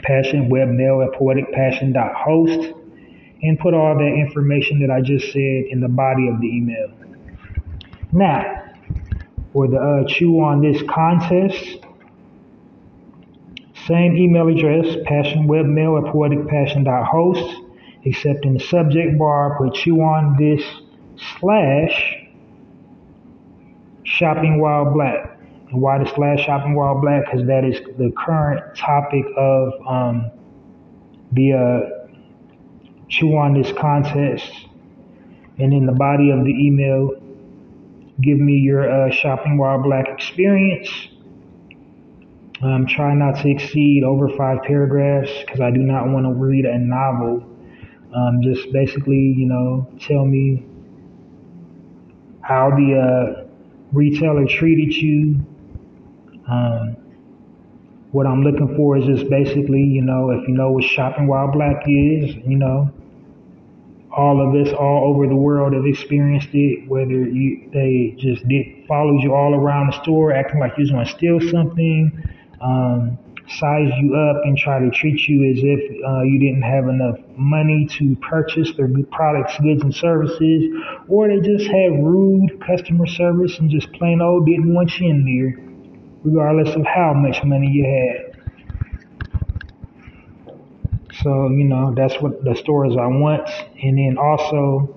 passionwebmail 0.07 1.07
at 1.07 1.19
poeticpassion.host 1.19 2.73
and 3.41 3.59
put 3.59 3.73
all 3.73 3.95
that 3.95 4.13
information 4.13 4.79
that 4.79 4.91
I 4.91 5.01
just 5.01 5.31
said 5.31 5.65
in 5.69 5.79
the 5.81 5.87
body 5.89 6.27
of 6.27 6.39
the 6.41 6.47
email. 6.47 6.91
Now, 8.11 8.63
for 9.53 9.67
the 9.67 9.77
uh, 9.77 10.07
chew 10.07 10.39
on 10.41 10.61
this 10.61 10.81
contest, 10.89 11.85
same 13.87 14.17
email 14.17 14.47
address, 14.47 14.85
passionwebmail 15.05 16.07
at 16.07 16.13
poeticpassion.host, 16.13 17.61
except 18.03 18.45
in 18.45 18.55
the 18.55 18.59
subject 18.59 19.17
bar, 19.17 19.57
put 19.57 19.75
chew 19.75 20.01
on 20.01 20.35
this 20.37 20.63
slash 21.39 22.25
shopping 24.03 24.59
while 24.59 24.91
black. 24.91 25.37
And 25.69 25.81
why 25.81 25.99
the 26.03 26.11
slash 26.15 26.45
shopping 26.45 26.75
while 26.75 26.99
black? 26.99 27.25
Because 27.25 27.45
that 27.47 27.63
is 27.63 27.79
the 27.97 28.11
current 28.17 28.75
topic 28.75 29.25
of 29.37 29.73
um, 29.87 30.31
the 31.33 31.53
uh, 31.53 32.04
chew 33.07 33.37
on 33.37 33.53
this 33.53 33.71
contest. 33.73 34.51
And 35.57 35.73
in 35.73 35.85
the 35.85 35.93
body 35.93 36.31
of 36.31 36.43
the 36.43 36.51
email, 36.51 37.11
give 38.21 38.39
me 38.39 38.53
your 38.53 38.89
uh, 38.89 39.11
shopping 39.11 39.57
while 39.57 39.81
black 39.81 40.07
experience. 40.07 40.89
Um, 42.61 42.85
try 42.87 43.13
not 43.13 43.41
to 43.41 43.49
exceed 43.49 44.03
over 44.03 44.29
five 44.29 44.63
paragraphs 44.63 45.31
because 45.45 45.59
I 45.59 45.71
do 45.71 45.81
not 45.81 46.07
want 46.07 46.25
to 46.25 46.33
read 46.33 46.65
a 46.65 46.77
novel. 46.77 47.45
Um, 48.15 48.41
just 48.41 48.71
basically, 48.71 49.33
you 49.37 49.45
know, 49.45 49.87
tell 49.99 50.25
me 50.25 50.65
how 52.41 52.69
the 52.69 52.95
uh, 52.95 53.45
retailer 53.91 54.45
treated 54.45 54.95
you. 54.95 55.45
Um, 56.47 56.97
what 58.15 58.25
I'm 58.25 58.43
looking 58.43 58.73
for 58.77 58.97
is 58.97 59.03
just 59.03 59.29
basically, 59.29 59.83
you 59.83 60.01
know, 60.01 60.31
if 60.31 60.47
you 60.47 60.53
know 60.53 60.71
what 60.71 60.85
shopping 60.85 61.27
while 61.27 61.51
black 61.51 61.83
is, 61.85 62.33
you 62.47 62.55
know, 62.55 62.89
all 64.09 64.39
of 64.39 64.55
us 64.55 64.73
all 64.73 65.11
over 65.13 65.27
the 65.27 65.35
world 65.35 65.73
have 65.73 65.85
experienced 65.85 66.47
it, 66.53 66.87
whether 66.87 67.27
you, 67.27 67.69
they 67.73 68.15
just 68.17 68.47
did 68.47 68.87
followed 68.87 69.21
you 69.21 69.33
all 69.33 69.53
around 69.53 69.87
the 69.87 70.01
store, 70.01 70.31
acting 70.31 70.61
like 70.61 70.71
you 70.77 70.83
was 70.83 70.91
going 70.91 71.05
to 71.05 71.11
steal 71.11 71.41
something, 71.51 72.23
um, 72.61 73.17
size 73.49 73.91
you 73.99 74.15
up 74.15 74.45
and 74.45 74.57
try 74.57 74.79
to 74.79 74.89
treat 74.91 75.19
you 75.27 75.51
as 75.51 75.59
if 75.61 76.05
uh, 76.07 76.21
you 76.21 76.39
didn't 76.39 76.61
have 76.61 76.87
enough 76.87 77.19
money 77.35 77.85
to 77.99 78.15
purchase 78.21 78.71
their 78.77 78.87
products, 79.11 79.59
goods, 79.59 79.83
and 79.83 79.93
services, 79.93 80.71
or 81.09 81.27
they 81.27 81.41
just 81.41 81.67
had 81.69 81.91
rude 82.01 82.63
customer 82.65 83.07
service 83.07 83.59
and 83.59 83.69
just 83.69 83.91
plain 83.91 84.21
old 84.21 84.45
didn't 84.45 84.73
want 84.73 84.97
you 84.99 85.09
in 85.09 85.25
there, 85.25 85.64
regardless 86.25 86.75
of 86.75 86.85
how 86.85 87.13
much 87.13 87.43
money 87.43 87.67
you 87.71 87.85
had. 87.85 88.35
So, 91.23 91.49
you 91.49 91.63
know, 91.65 91.93
that's 91.95 92.21
what 92.21 92.43
the 92.43 92.55
stores 92.55 92.95
I 92.97 93.07
want. 93.07 93.47
And 93.81 93.97
then 93.97 94.17
also 94.17 94.95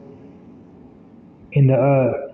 in 1.52 1.66
the 1.68 1.74
uh, 1.74 2.28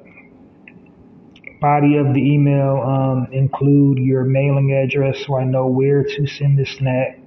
body 1.60 1.96
of 1.96 2.12
the 2.14 2.20
email 2.20 2.82
um, 2.82 3.28
include 3.32 3.98
your 3.98 4.24
mailing 4.24 4.72
address 4.72 5.24
so 5.26 5.36
I 5.36 5.44
know 5.44 5.66
where 5.66 6.02
to 6.04 6.26
send 6.26 6.58
the 6.58 6.66
snack. 6.66 7.18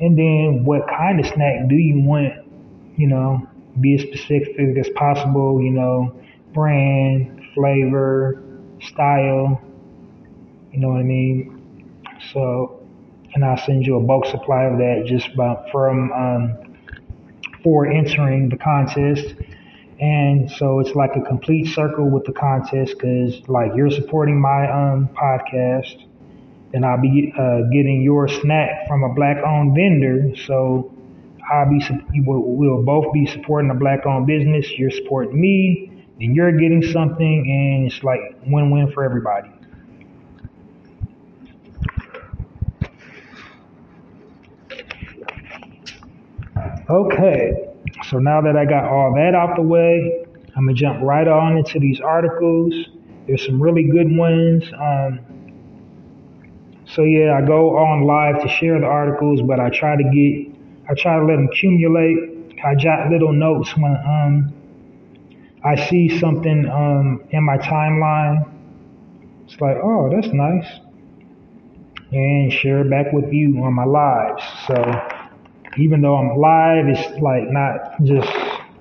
And 0.00 0.18
then 0.18 0.64
what 0.64 0.88
kind 0.88 1.20
of 1.20 1.26
snack 1.26 1.68
do 1.68 1.76
you 1.76 2.02
want? 2.04 2.34
You 2.96 3.08
know, 3.08 3.48
be 3.80 3.94
as 3.96 4.02
specific 4.02 4.76
as 4.78 4.88
possible, 4.90 5.62
you 5.62 5.70
know, 5.70 6.14
brand, 6.54 7.42
flavor, 7.54 8.42
style. 8.80 9.60
You 10.72 10.80
know 10.80 10.88
what 10.88 11.00
I 11.00 11.02
mean? 11.02 11.92
So, 12.32 12.86
and 13.34 13.44
I'll 13.44 13.58
send 13.58 13.86
you 13.86 13.96
a 13.96 14.00
bulk 14.00 14.26
supply 14.26 14.64
of 14.64 14.78
that 14.78 15.04
just 15.06 15.34
by, 15.36 15.68
from 15.72 16.12
um, 16.12 16.58
for 17.62 17.86
entering 17.86 18.48
the 18.48 18.56
contest. 18.56 19.34
And 20.00 20.50
so 20.50 20.80
it's 20.80 20.94
like 20.94 21.14
a 21.16 21.20
complete 21.20 21.66
circle 21.74 22.08
with 22.08 22.24
the 22.24 22.32
contest 22.32 22.94
because 22.94 23.46
like 23.48 23.72
you're 23.76 23.90
supporting 23.90 24.40
my 24.40 24.70
um, 24.70 25.08
podcast 25.14 26.06
and 26.72 26.84
I'll 26.86 27.00
be 27.00 27.32
uh, 27.38 27.62
getting 27.72 28.00
your 28.02 28.28
snack 28.28 28.86
from 28.88 29.02
a 29.02 29.12
black 29.14 29.38
owned 29.44 29.74
vendor. 29.74 30.34
So 30.46 30.92
I'll 31.50 31.68
be, 31.68 31.82
we'll 32.14 32.82
both 32.82 33.12
be 33.12 33.26
supporting 33.26 33.70
a 33.70 33.74
black 33.74 34.06
owned 34.06 34.26
business. 34.26 34.70
You're 34.78 34.90
supporting 34.90 35.38
me, 35.40 35.90
and 36.20 36.34
you're 36.36 36.52
getting 36.52 36.82
something, 36.82 37.44
and 37.50 37.92
it's 37.92 38.02
like 38.04 38.20
win 38.46 38.70
win 38.70 38.92
for 38.92 39.04
everybody. 39.04 39.50
Okay, 46.90 47.52
So 48.08 48.18
now 48.18 48.40
that 48.40 48.56
I 48.56 48.64
got 48.64 48.84
all 48.84 49.14
that 49.14 49.32
out 49.32 49.54
the 49.54 49.62
way, 49.62 50.24
I'm 50.56 50.66
gonna 50.66 50.74
jump 50.74 51.00
right 51.02 51.28
on 51.28 51.56
into 51.56 51.78
these 51.78 52.00
articles. 52.00 52.74
There's 53.28 53.46
some 53.46 53.62
really 53.62 53.84
good 53.84 54.10
ones. 54.10 54.64
Um, 54.72 55.20
so 56.86 57.02
yeah, 57.02 57.38
I 57.38 57.46
go 57.46 57.76
on 57.76 58.02
live 58.02 58.42
to 58.42 58.48
share 58.48 58.80
the 58.80 58.86
articles, 58.86 59.40
but 59.42 59.60
I 59.60 59.70
try 59.70 59.94
to 59.94 60.02
get, 60.02 60.52
I 60.90 60.94
try 60.94 61.16
to 61.16 61.24
let 61.24 61.36
them 61.36 61.46
accumulate. 61.52 62.58
I 62.64 62.74
jot 62.74 63.08
little 63.08 63.32
notes 63.32 63.72
when 63.76 63.96
um, 64.04 64.52
I 65.64 65.76
see 65.88 66.18
something 66.18 66.68
um, 66.68 67.22
in 67.30 67.44
my 67.44 67.58
timeline. 67.58 68.52
It's 69.44 69.60
like, 69.60 69.76
oh, 69.80 70.10
that's 70.10 70.32
nice, 70.32 70.66
and 72.10 72.52
share 72.52 72.80
it 72.80 72.90
back 72.90 73.12
with 73.12 73.32
you 73.32 73.62
on 73.62 73.74
my 73.74 73.84
lives. 73.84 74.42
So 74.66 75.19
even 75.78 76.02
though 76.02 76.16
I'm 76.16 76.36
live, 76.36 76.88
it's 76.88 77.20
like 77.20 77.44
not 77.50 78.02
just 78.04 78.28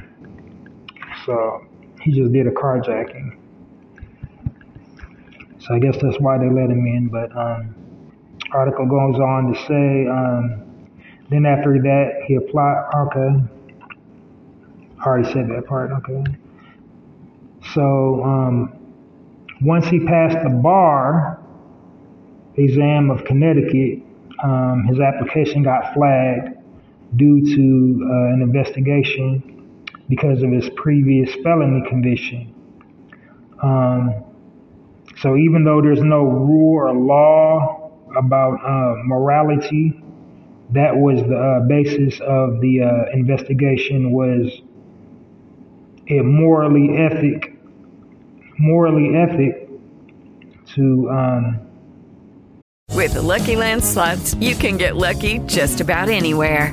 So 1.26 1.66
he 2.00 2.12
just 2.12 2.32
did 2.32 2.46
a 2.46 2.52
carjacking. 2.52 3.37
So 5.58 5.74
I 5.74 5.78
guess 5.78 5.96
that's 6.00 6.18
why 6.20 6.38
they 6.38 6.48
let 6.48 6.70
him 6.70 6.87
in. 6.87 7.08
But 7.08 7.37
um, 7.37 7.82
article 8.52 8.86
goes 8.86 9.18
on 9.18 9.52
to 9.52 9.58
say, 9.66 10.06
um, 10.08 10.62
then 11.30 11.46
after 11.46 11.80
that 11.82 12.24
he 12.26 12.34
applied. 12.34 12.84
Okay, 12.94 13.28
I 15.00 15.06
already 15.06 15.32
said 15.32 15.48
that 15.48 15.66
part. 15.66 15.90
Okay. 15.90 16.24
So 17.74 18.22
um, 18.24 18.72
once 19.62 19.86
he 19.86 20.00
passed 20.00 20.36
the 20.42 20.50
bar 20.50 21.40
exam 22.56 23.10
of 23.10 23.24
Connecticut, 23.24 24.02
um, 24.42 24.84
his 24.88 25.00
application 25.00 25.62
got 25.62 25.94
flagged 25.94 26.58
due 27.16 27.40
to 27.54 28.08
uh, 28.10 28.34
an 28.34 28.42
investigation 28.42 29.76
because 30.08 30.42
of 30.42 30.50
his 30.50 30.68
previous 30.76 31.34
felony 31.42 31.82
conviction. 31.88 32.54
Um, 33.62 34.24
so 35.18 35.36
even 35.36 35.64
though 35.64 35.80
there's 35.80 36.02
no 36.02 36.24
rule 36.24 36.78
or 36.78 36.92
law 36.92 37.82
about 38.16 38.55
uh, 38.64 38.94
morality, 39.05 40.03
that 40.72 40.96
was 40.96 41.20
the 41.22 41.37
uh, 41.37 41.61
basis 41.66 42.20
of 42.20 42.61
the 42.61 42.83
uh, 42.83 43.12
investigation 43.12 44.11
was 44.11 44.62
it 46.07 46.25
morally 46.25 46.96
ethic 46.96 47.59
morally 48.59 49.14
ethic 49.16 49.68
to 50.66 51.09
um, 51.11 51.61
with 52.94 53.14
the 53.14 53.22
lucky 53.22 53.57
land 53.57 53.83
slots 53.85 54.35
you 54.37 54.55
can 54.55 54.77
get 54.77 54.96
lucky 54.96 55.38
just 55.40 55.81
about 55.81 56.09
anywhere 56.09 56.72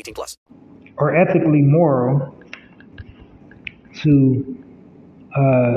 18 0.00 0.14
plus. 0.14 0.36
Or 0.96 1.14
ethically 1.14 1.62
moral 1.62 2.34
to 4.02 4.64
uh, 5.36 5.76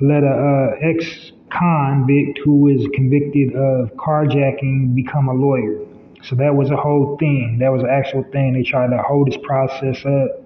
let 0.00 0.22
a 0.22 0.76
uh, 0.82 0.88
ex-convict 0.88 2.38
who 2.44 2.68
is 2.68 2.86
convicted 2.94 3.54
of 3.54 3.90
carjacking 3.96 4.94
become 4.94 5.28
a 5.28 5.34
lawyer. 5.34 5.84
So 6.22 6.36
that 6.36 6.54
was 6.54 6.70
a 6.70 6.76
whole 6.76 7.16
thing. 7.18 7.58
That 7.60 7.70
was 7.70 7.82
an 7.82 7.90
actual 7.90 8.24
thing. 8.32 8.54
They 8.54 8.62
tried 8.62 8.90
to 8.90 9.02
hold 9.02 9.30
this 9.30 9.38
process 9.42 10.04
up 10.04 10.42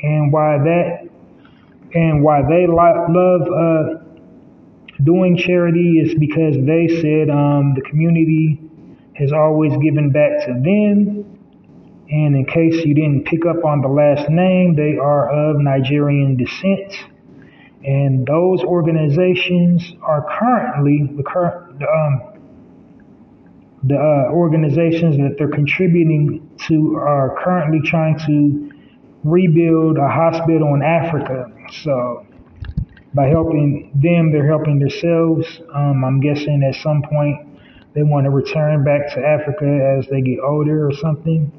and 0.02 0.32
why 0.32 0.58
that 0.58 1.08
and 1.94 2.22
why 2.22 2.42
they 2.48 2.66
love 2.66 3.42
uh, 3.42 4.07
doing 5.02 5.36
charity 5.36 5.98
is 5.98 6.14
because 6.14 6.56
they 6.64 6.88
said 7.00 7.30
um, 7.30 7.74
the 7.74 7.82
community 7.88 8.60
has 9.14 9.32
always 9.32 9.72
given 9.82 10.10
back 10.10 10.46
to 10.46 10.52
them 10.52 11.38
and 12.10 12.34
in 12.34 12.46
case 12.46 12.84
you 12.86 12.94
didn't 12.94 13.26
pick 13.26 13.44
up 13.44 13.64
on 13.64 13.82
the 13.82 13.88
last 13.88 14.30
name, 14.30 14.74
they 14.74 14.96
are 14.96 15.28
of 15.30 15.60
Nigerian 15.60 16.36
descent. 16.36 16.94
And 17.84 18.26
those 18.26 18.62
organizations 18.62 19.92
are 20.02 20.26
currently 20.38 21.10
the 21.16 21.22
current 21.22 21.82
um, 21.82 22.22
the 23.84 23.94
uh, 23.94 24.32
organizations 24.32 25.16
that 25.18 25.36
they're 25.38 25.50
contributing 25.50 26.50
to 26.66 26.96
are 26.96 27.38
currently 27.44 27.80
trying 27.88 28.18
to 28.26 28.72
rebuild 29.22 29.98
a 29.98 30.08
hospital 30.08 30.74
in 30.74 30.82
Africa. 30.82 31.46
So 31.84 32.26
by 33.14 33.28
helping 33.28 33.90
them, 33.94 34.32
they're 34.32 34.46
helping 34.46 34.78
themselves. 34.78 35.60
Um, 35.74 36.04
I'm 36.04 36.20
guessing 36.20 36.62
at 36.62 36.80
some 36.82 37.02
point 37.02 37.46
they 37.94 38.02
want 38.02 38.24
to 38.24 38.30
return 38.30 38.84
back 38.84 39.12
to 39.14 39.20
Africa 39.24 39.96
as 39.98 40.06
they 40.08 40.20
get 40.20 40.38
older 40.40 40.86
or 40.86 40.92
something. 40.92 41.52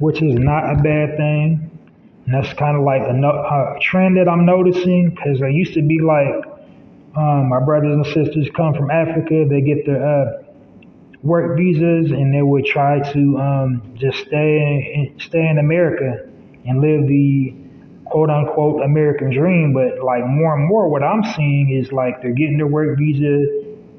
which 0.00 0.22
is 0.22 0.34
not 0.34 0.64
a 0.64 0.76
bad 0.82 1.16
thing. 1.16 1.70
And 2.26 2.34
that's 2.34 2.52
kind 2.58 2.76
of 2.76 2.82
like 2.84 3.02
a, 3.06 3.12
no, 3.12 3.28
a 3.28 3.78
trend 3.82 4.16
that 4.16 4.28
I'm 4.28 4.44
noticing 4.44 5.10
because 5.10 5.42
I 5.42 5.48
used 5.48 5.74
to 5.74 5.82
be 5.82 6.00
like, 6.00 6.44
um, 7.16 7.48
my 7.48 7.60
brothers 7.60 7.92
and 7.92 8.06
sisters 8.06 8.48
come 8.56 8.74
from 8.74 8.90
Africa, 8.90 9.44
they 9.48 9.60
get 9.60 9.84
their 9.86 10.02
uh, 10.02 10.42
work 11.22 11.56
visas, 11.56 12.10
and 12.10 12.34
they 12.34 12.42
would 12.42 12.64
try 12.64 13.00
to 13.12 13.38
um, 13.38 13.94
just 13.96 14.18
stay 14.18 14.56
in, 14.94 15.20
stay 15.20 15.46
in 15.46 15.58
America 15.58 16.28
and 16.66 16.80
live 16.80 17.06
the 17.06 17.54
quote 18.06 18.30
unquote 18.30 18.82
American 18.82 19.30
dream. 19.30 19.72
But 19.72 20.02
like 20.04 20.26
more 20.26 20.56
and 20.56 20.66
more, 20.66 20.88
what 20.88 21.02
I'm 21.02 21.22
seeing 21.34 21.70
is 21.70 21.92
like 21.92 22.22
they're 22.22 22.32
getting 22.32 22.56
their 22.56 22.66
work 22.66 22.98
visa 22.98 23.46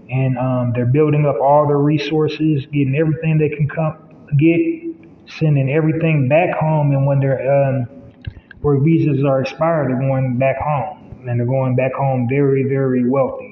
and 0.09 0.37
um, 0.37 0.73
they're 0.75 0.85
building 0.85 1.25
up 1.25 1.37
all 1.41 1.67
their 1.67 1.77
resources, 1.77 2.65
getting 2.65 2.95
everything 2.95 3.37
they 3.37 3.49
can 3.49 3.67
come 3.69 4.07
get 4.37 4.81
sending 5.39 5.69
everything 5.69 6.27
back 6.27 6.55
home, 6.57 6.91
and 6.91 7.05
when 7.05 7.19
their 7.19 7.39
um, 7.51 7.87
where 8.61 8.79
visas 8.79 9.23
are 9.23 9.41
expired, 9.41 9.89
they're 9.89 9.99
going 9.99 10.37
back 10.37 10.57
home, 10.57 11.25
and 11.27 11.39
they're 11.39 11.47
going 11.47 11.75
back 11.75 11.93
home 11.93 12.27
very, 12.29 12.63
very 12.63 13.09
wealthy, 13.09 13.50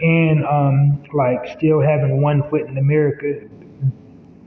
and 0.00 0.44
um, 0.44 1.04
like 1.14 1.56
still 1.56 1.80
having 1.80 2.20
one 2.20 2.48
foot 2.50 2.62
in 2.62 2.78
America, 2.78 3.48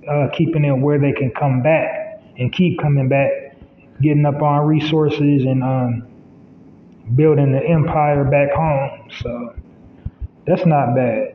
uh, 0.09 0.27
keeping 0.33 0.65
it 0.65 0.71
where 0.73 0.99
they 0.99 1.11
can 1.11 1.31
come 1.31 1.61
back 1.61 2.21
and 2.37 2.51
keep 2.53 2.79
coming 2.79 3.09
back, 3.09 3.31
getting 4.01 4.25
up 4.25 4.41
on 4.41 4.65
resources 4.65 5.45
and 5.45 5.63
um, 5.63 6.07
building 7.15 7.51
the 7.51 7.63
empire 7.65 8.23
back 8.23 8.51
home. 8.53 9.09
So 9.21 9.55
that's 10.45 10.65
not 10.65 10.95
bad. 10.95 11.28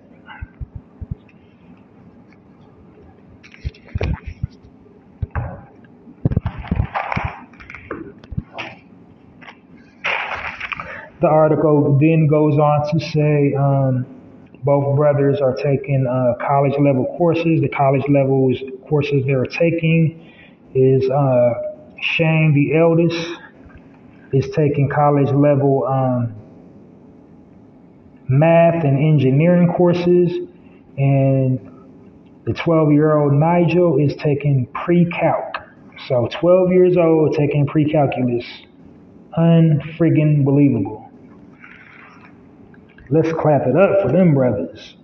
The 11.24 11.30
article 11.30 11.96
then 11.98 12.26
goes 12.26 12.58
on 12.58 12.86
to 12.92 13.00
say 13.00 13.54
um, 13.54 14.04
both 14.62 14.94
brothers 14.94 15.40
are 15.40 15.54
taking 15.54 16.06
uh, 16.06 16.34
college 16.46 16.74
level 16.78 17.06
courses. 17.16 17.62
The 17.62 17.68
college 17.70 18.04
level 18.10 18.52
courses 18.86 19.24
they're 19.24 19.46
taking 19.46 20.30
is 20.74 21.08
uh, 21.08 21.54
Shane, 22.02 22.52
the 22.52 22.76
eldest, 22.76 23.40
is 24.34 24.50
taking 24.54 24.90
college 24.90 25.30
level 25.30 25.86
um, 25.86 26.34
math 28.28 28.84
and 28.84 28.98
engineering 28.98 29.72
courses, 29.72 30.30
and 30.98 31.58
the 32.44 32.52
12 32.52 32.92
year 32.92 33.16
old 33.16 33.32
Nigel 33.32 33.96
is 33.98 34.14
taking 34.16 34.66
pre 34.74 35.06
calc. 35.06 35.56
So 36.06 36.28
12 36.30 36.70
years 36.70 36.98
old 36.98 37.34
taking 37.34 37.66
pre 37.66 37.90
calculus. 37.90 38.44
Unfriggin' 39.38 40.44
believable. 40.44 41.03
Let's 43.10 43.32
clap 43.34 43.66
it 43.66 43.76
up 43.76 44.00
for 44.00 44.10
them 44.10 44.34
brothers. 44.34 44.94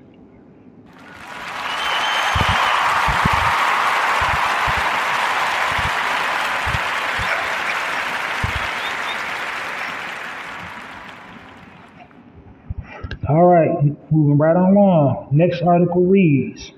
All 13.28 13.46
right, 13.46 13.84
moving 14.10 14.38
right 14.38 14.56
along. 14.56 15.28
Next 15.30 15.60
article 15.62 16.06
reads 16.06 16.72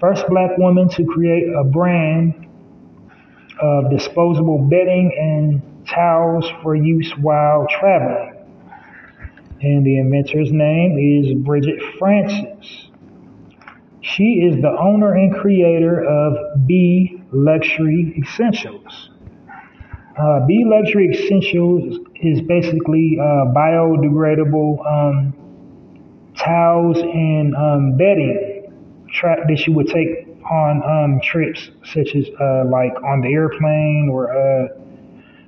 First 0.00 0.26
black 0.28 0.58
woman 0.58 0.88
to 0.90 1.04
create 1.04 1.44
a 1.48 1.62
brand 1.62 2.48
of 3.60 3.88
disposable 3.90 4.58
bedding 4.58 5.12
and 5.16 5.86
towels 5.86 6.50
for 6.62 6.74
use 6.74 7.12
while 7.18 7.66
traveling 7.70 8.33
and 9.60 9.84
the 9.84 9.98
inventor's 9.98 10.52
name 10.52 10.98
is 10.98 11.34
Bridget 11.44 11.80
Francis. 11.98 12.88
She 14.00 14.44
is 14.46 14.60
the 14.60 14.76
owner 14.78 15.14
and 15.14 15.34
creator 15.34 16.04
of 16.04 16.66
B 16.66 17.22
Luxury 17.32 18.14
Essentials. 18.22 19.10
Uh, 20.18 20.46
B 20.46 20.64
Luxury 20.66 21.10
Essentials 21.10 21.98
is 22.16 22.40
basically 22.42 23.18
uh, 23.18 23.46
biodegradable 23.54 24.86
um, 24.86 25.34
towels 26.36 26.98
and 26.98 27.56
um, 27.56 27.96
bedding 27.96 28.72
tra- 29.12 29.44
that 29.48 29.66
you 29.66 29.72
would 29.72 29.88
take 29.88 30.28
on 30.50 30.82
um, 30.82 31.20
trips, 31.22 31.70
such 31.84 32.14
as 32.14 32.26
uh, 32.40 32.64
like 32.66 32.92
on 33.02 33.22
the 33.22 33.32
airplane 33.32 34.08
or 34.12 34.30
uh, 34.30 34.68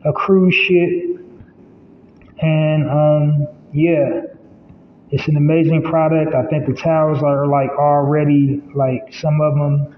a 0.09 0.13
cruise 0.13 0.55
ship. 0.55 1.21
And 2.41 2.91
um, 2.91 3.56
yeah, 3.73 4.23
it's 5.11 5.29
an 5.29 5.37
amazing 5.37 5.83
product. 5.83 6.35
I 6.35 6.47
think 6.47 6.67
the 6.67 6.75
towels 6.75 7.23
are 7.23 7.47
like 7.47 7.71
already 7.71 8.63
like 8.75 9.13
some 9.13 9.41
of 9.41 9.55
them, 9.55 9.97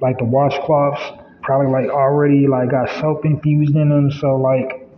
like 0.00 0.18
the 0.18 0.24
washcloths, 0.24 1.22
probably 1.42 1.70
like 1.72 1.90
already 1.90 2.46
like 2.46 2.70
got 2.70 2.88
soap 3.00 3.24
infused 3.24 3.74
in 3.76 3.88
them. 3.90 4.10
So 4.10 4.36
like 4.36 4.88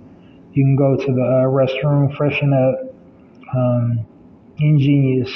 you 0.52 0.64
can 0.64 0.76
go 0.76 0.96
to 0.96 1.12
the 1.12 1.22
uh, 1.22 1.44
restroom, 1.50 2.16
freshen 2.16 2.52
up. 2.52 2.88
Um, 3.54 4.06
ingenious, 4.58 5.30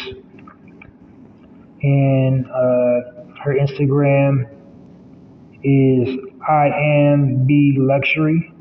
and 1.83 2.47
uh, 2.47 3.01
her 3.43 3.55
Instagram 3.61 4.49
is 5.63 6.17
I 6.49 6.69
am 6.69 7.47
B 7.47 7.77
luxury 7.79 8.53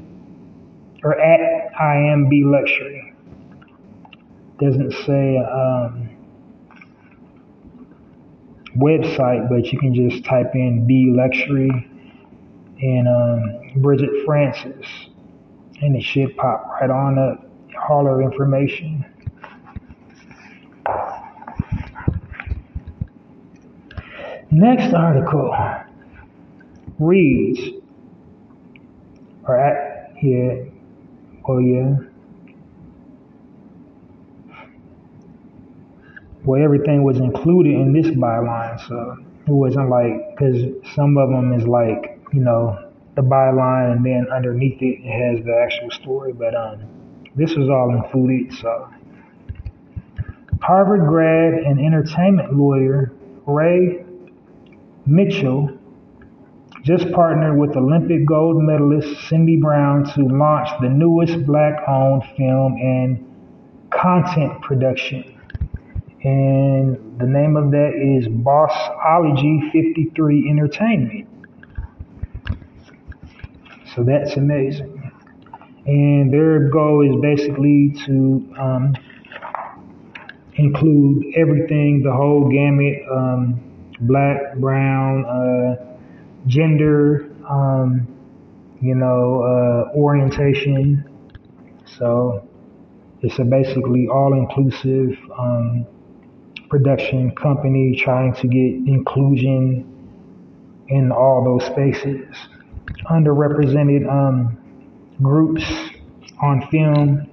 or 1.03 1.19
at 1.19 1.71
I 1.79 1.97
am 2.11 2.29
B 2.29 2.43
luxury. 2.45 3.04
Doesn't 4.59 4.93
say 5.05 5.37
um, 5.37 6.09
website, 8.77 9.49
but 9.49 9.71
you 9.71 9.79
can 9.79 9.93
just 9.93 10.23
type 10.25 10.51
in 10.53 10.87
B 10.87 11.11
luxury 11.11 11.69
and 12.81 13.07
um, 13.07 13.81
Bridget 13.81 14.09
Francis, 14.25 14.85
and 15.81 15.95
it 15.95 16.03
should 16.03 16.35
pop 16.37 16.67
right 16.79 16.89
on 16.89 17.17
up. 17.17 17.41
All 17.89 18.07
information. 18.21 19.05
Next 24.51 24.93
article 24.93 25.55
reads, 26.97 27.59
or 29.43 29.59
at, 29.59 30.13
yeah, 30.23 30.63
oh 31.47 31.59
yeah. 31.59 31.97
Well, 36.45 36.61
everything 36.63 37.03
was 37.03 37.17
included 37.17 37.73
in 37.73 37.91
this 37.91 38.07
byline, 38.07 38.79
so 38.87 39.17
it 39.47 39.51
wasn't 39.51 39.89
like, 39.89 40.37
because 40.37 40.61
some 40.93 41.17
of 41.17 41.29
them 41.29 41.53
is 41.53 41.65
like, 41.67 42.19
you 42.33 42.41
know, 42.41 42.91
the 43.15 43.21
byline 43.23 43.93
and 43.93 44.05
then 44.05 44.27
underneath 44.31 44.79
it, 44.81 44.99
it 45.01 45.37
has 45.37 45.43
the 45.43 45.55
actual 45.65 45.89
story, 45.89 46.33
but 46.33 46.53
um, 46.53 46.85
this 47.35 47.55
was 47.55 47.67
all 47.69 47.95
included, 47.95 48.53
so. 48.53 48.89
Harvard 50.61 51.07
grad 51.07 51.53
and 51.53 51.79
entertainment 51.79 52.55
lawyer 52.55 53.11
Ray 53.45 54.05
Mitchell 55.05 55.77
just 56.83 57.11
partnered 57.11 57.57
with 57.57 57.75
Olympic 57.75 58.25
gold 58.25 58.61
medalist 58.61 59.27
Cindy 59.27 59.57
Brown 59.57 60.03
to 60.13 60.21
launch 60.23 60.69
the 60.81 60.89
newest 60.89 61.45
black 61.45 61.87
owned 61.87 62.23
film 62.37 62.73
and 62.73 63.89
content 63.91 64.61
production. 64.61 65.34
And 66.25 67.19
the 67.19 67.27
name 67.27 67.55
of 67.55 67.71
that 67.71 67.93
is 67.93 68.27
Bossology 68.27 69.71
53 69.71 70.49
Entertainment. 70.49 71.27
So 73.95 74.03
that's 74.03 74.35
amazing. 74.35 75.11
And 75.85 76.33
their 76.33 76.69
goal 76.69 77.05
is 77.07 77.21
basically 77.21 77.93
to 78.07 78.53
um, 78.59 78.95
include 80.55 81.25
everything, 81.37 82.01
the 82.03 82.11
whole 82.11 82.49
gamut. 82.49 83.03
Um, 83.09 83.61
black, 84.01 84.55
brown, 84.55 85.25
uh, 85.25 85.97
gender, 86.47 87.31
um, 87.49 88.07
you 88.81 88.95
know, 88.95 89.41
uh, 89.41 89.97
orientation. 89.97 91.03
So 91.85 92.47
it's 93.21 93.39
a 93.39 93.43
basically 93.43 94.07
all 94.07 94.33
inclusive 94.33 95.17
um, 95.37 95.85
production 96.69 97.31
company 97.35 97.99
trying 98.01 98.33
to 98.35 98.47
get 98.47 98.93
inclusion 98.93 99.91
in 100.89 101.11
all 101.11 101.43
those 101.43 101.65
spaces. 101.65 102.27
Underrepresented 103.09 104.09
um, 104.09 104.57
groups 105.21 105.63
on 106.41 106.67
film. 106.69 107.29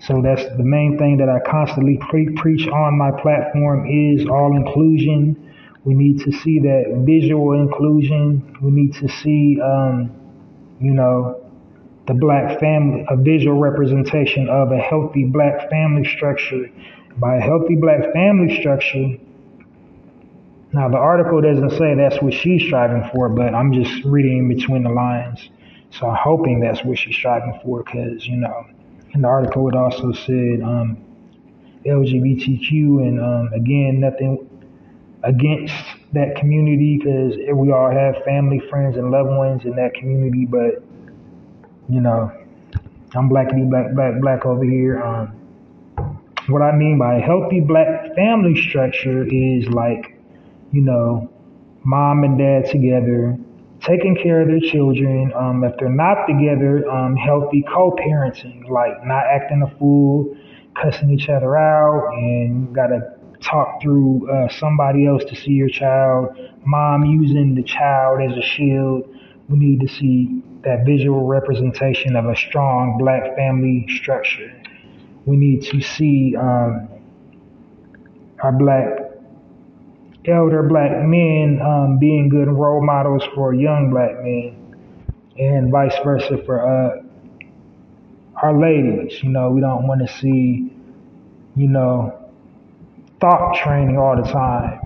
So 0.00 0.22
that's 0.22 0.44
the 0.56 0.62
main 0.62 0.98
thing 0.98 1.16
that 1.18 1.28
I 1.28 1.40
constantly 1.40 1.98
pre- 1.98 2.34
preach 2.34 2.68
on 2.68 2.96
my 2.98 3.10
platform 3.10 3.88
is 3.88 4.26
all 4.28 4.56
inclusion 4.56 5.44
we 5.84 5.92
need 5.92 6.20
to 6.20 6.32
see 6.32 6.60
that 6.60 7.02
visual 7.04 7.52
inclusion. 7.52 8.56
We 8.62 8.70
need 8.70 8.94
to 8.94 9.08
see, 9.08 9.60
um, 9.60 10.10
you 10.80 10.92
know, 10.92 11.42
the 12.06 12.14
black 12.14 12.58
family, 12.58 13.04
a 13.08 13.16
visual 13.16 13.58
representation 13.58 14.48
of 14.48 14.72
a 14.72 14.78
healthy 14.78 15.24
black 15.24 15.68
family 15.70 16.08
structure. 16.08 16.70
By 17.16 17.36
a 17.36 17.40
healthy 17.40 17.76
black 17.76 18.12
family 18.12 18.58
structure, 18.60 19.16
now 20.72 20.88
the 20.88 20.96
article 20.96 21.40
doesn't 21.40 21.70
say 21.78 21.94
that's 21.94 22.20
what 22.20 22.34
she's 22.34 22.62
striving 22.62 23.08
for, 23.12 23.28
but 23.28 23.54
I'm 23.54 23.72
just 23.72 24.04
reading 24.04 24.48
between 24.48 24.82
the 24.82 24.90
lines. 24.90 25.48
So 25.90 26.08
I'm 26.08 26.16
hoping 26.16 26.58
that's 26.58 26.84
what 26.84 26.98
she's 26.98 27.14
striving 27.14 27.60
for 27.62 27.84
because, 27.84 28.26
you 28.26 28.36
know, 28.36 28.66
in 29.12 29.22
the 29.22 29.28
article 29.28 29.68
it 29.68 29.76
also 29.76 30.12
said 30.12 30.60
um, 30.64 30.98
LGBTQ 31.86 32.72
and 33.06 33.20
um, 33.20 33.52
again, 33.52 34.00
nothing 34.00 34.50
against 35.22 35.74
that 36.12 36.36
community 36.36 36.98
because 36.98 37.36
we 37.54 37.70
all 37.72 37.90
have 37.90 38.24
family, 38.24 38.60
friends, 38.68 38.96
and 38.96 39.12
loved 39.12 39.30
ones 39.30 39.64
in 39.64 39.76
that 39.76 39.94
community. 39.94 40.46
But 40.46 40.82
you 41.88 42.00
know, 42.00 42.32
I'm 43.14 43.28
blackity 43.28 43.68
black 43.68 43.94
black 43.94 44.20
black 44.20 44.46
over 44.46 44.64
here. 44.64 45.02
Um, 45.02 45.43
what 46.48 46.62
I 46.62 46.76
mean 46.76 46.98
by 46.98 47.16
a 47.16 47.20
healthy 47.20 47.60
black 47.60 48.14
family 48.14 48.60
structure 48.68 49.24
is 49.26 49.66
like, 49.68 50.18
you 50.72 50.82
know, 50.82 51.30
mom 51.84 52.24
and 52.24 52.38
dad 52.38 52.70
together, 52.70 53.36
taking 53.80 54.16
care 54.16 54.42
of 54.42 54.48
their 54.48 54.60
children. 54.60 55.32
Um, 55.34 55.64
if 55.64 55.74
they're 55.78 55.88
not 55.88 56.26
together, 56.26 56.88
um, 56.90 57.16
healthy 57.16 57.64
co-parenting, 57.72 58.68
like 58.68 59.04
not 59.04 59.24
acting 59.26 59.62
a 59.62 59.78
fool, 59.78 60.36
cussing 60.80 61.10
each 61.10 61.28
other 61.28 61.56
out, 61.56 62.12
and 62.14 62.74
gotta 62.74 63.14
talk 63.40 63.80
through 63.82 64.28
uh, 64.30 64.48
somebody 64.48 65.06
else 65.06 65.22
to 65.24 65.36
see 65.36 65.52
your 65.52 65.68
child, 65.68 66.28
mom 66.64 67.04
using 67.04 67.54
the 67.54 67.62
child 67.62 68.20
as 68.20 68.36
a 68.36 68.42
shield. 68.42 69.08
We 69.48 69.58
need 69.58 69.80
to 69.80 69.88
see 69.88 70.42
that 70.64 70.84
visual 70.86 71.26
representation 71.26 72.16
of 72.16 72.24
a 72.24 72.34
strong 72.34 72.96
black 72.98 73.36
family 73.36 73.86
structure. 74.00 74.50
We 75.26 75.36
need 75.36 75.62
to 75.70 75.80
see 75.80 76.36
um, 76.36 76.88
our 78.42 78.52
black 78.52 79.04
elder 80.26 80.62
black 80.62 80.92
men 81.04 81.60
um, 81.62 81.98
being 81.98 82.28
good 82.28 82.48
role 82.48 82.84
models 82.84 83.22
for 83.34 83.54
young 83.54 83.90
black 83.90 84.22
men, 84.22 84.56
and 85.38 85.70
vice 85.70 85.94
versa 86.04 86.38
for 86.44 86.60
uh, 86.66 87.02
our 88.42 88.58
ladies. 88.58 89.22
You 89.22 89.30
know, 89.30 89.50
we 89.50 89.60
don't 89.60 89.86
want 89.86 90.06
to 90.06 90.12
see, 90.18 90.72
you 91.56 91.68
know, 91.68 92.30
thought 93.20 93.56
training 93.62 93.96
all 93.98 94.16
the 94.16 94.30
time. 94.30 94.80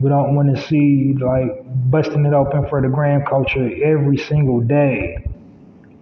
We 0.00 0.08
don't 0.08 0.34
want 0.34 0.54
to 0.56 0.62
see 0.66 1.14
like 1.20 1.50
busting 1.90 2.24
it 2.24 2.32
open 2.32 2.68
for 2.68 2.80
the 2.80 2.88
gram 2.88 3.24
culture 3.28 3.68
every 3.84 4.16
single 4.16 4.60
day. 4.60 5.18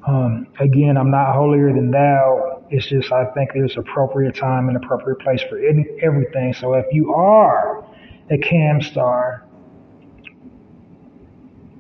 Um, 0.06 0.46
again, 0.60 0.96
I'm 0.96 1.10
not 1.10 1.34
holier 1.34 1.72
than 1.72 1.90
thou. 1.90 2.47
It's 2.70 2.86
just 2.86 3.10
I 3.12 3.24
think 3.32 3.50
there's 3.54 3.76
appropriate 3.76 4.36
time 4.36 4.68
and 4.68 4.76
appropriate 4.76 5.20
place 5.20 5.42
for 5.48 5.58
any, 5.58 5.86
everything. 6.02 6.54
So 6.54 6.74
if 6.74 6.86
you 6.92 7.14
are 7.14 7.84
a 8.30 8.38
cam 8.38 8.82
star 8.82 9.44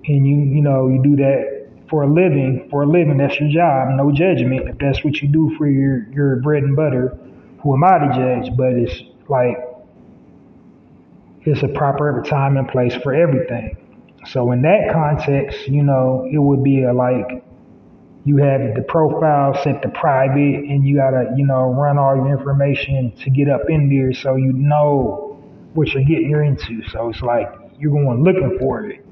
and 0.06 0.26
you 0.26 0.36
you 0.36 0.62
know 0.62 0.88
you 0.88 1.02
do 1.02 1.16
that 1.16 1.68
for 1.90 2.02
a 2.02 2.06
living, 2.06 2.68
for 2.70 2.82
a 2.82 2.86
living, 2.86 3.18
that's 3.18 3.38
your 3.40 3.50
job. 3.50 3.88
No 3.96 4.12
judgment. 4.12 4.68
If 4.68 4.78
that's 4.78 5.04
what 5.04 5.20
you 5.20 5.28
do 5.28 5.54
for 5.56 5.66
your 5.66 6.08
your 6.10 6.36
bread 6.36 6.62
and 6.62 6.74
butter, 6.74 7.18
who 7.62 7.74
am 7.74 7.84
I 7.84 7.98
to 7.98 8.14
judge? 8.14 8.56
But 8.56 8.72
it's 8.72 9.02
like 9.28 9.56
it's 11.42 11.62
a 11.62 11.68
proper 11.68 12.22
time 12.26 12.56
and 12.56 12.68
place 12.68 12.94
for 13.02 13.14
everything. 13.14 13.76
So 14.26 14.52
in 14.52 14.62
that 14.62 14.90
context, 14.92 15.68
you 15.68 15.82
know, 15.82 16.28
it 16.30 16.38
would 16.38 16.62
be 16.62 16.82
a 16.82 16.92
like 16.92 17.44
you 18.28 18.36
have 18.36 18.74
the 18.74 18.82
profile 18.82 19.58
set 19.64 19.80
to 19.80 19.88
private 19.88 20.36
and 20.36 20.86
you 20.86 20.96
gotta, 20.96 21.32
you 21.34 21.46
know, 21.46 21.72
run 21.72 21.96
all 21.96 22.14
your 22.14 22.38
information 22.38 23.10
to 23.16 23.30
get 23.30 23.48
up 23.48 23.62
in 23.70 23.88
there 23.88 24.12
so 24.12 24.36
you 24.36 24.52
know 24.52 25.42
what 25.72 25.88
you're 25.94 26.04
getting 26.04 26.30
into. 26.32 26.86
So 26.90 27.08
it's 27.08 27.22
like 27.22 27.48
you're 27.78 27.90
going 27.90 28.22
looking 28.22 28.58
for 28.58 28.84
it. 28.84 29.02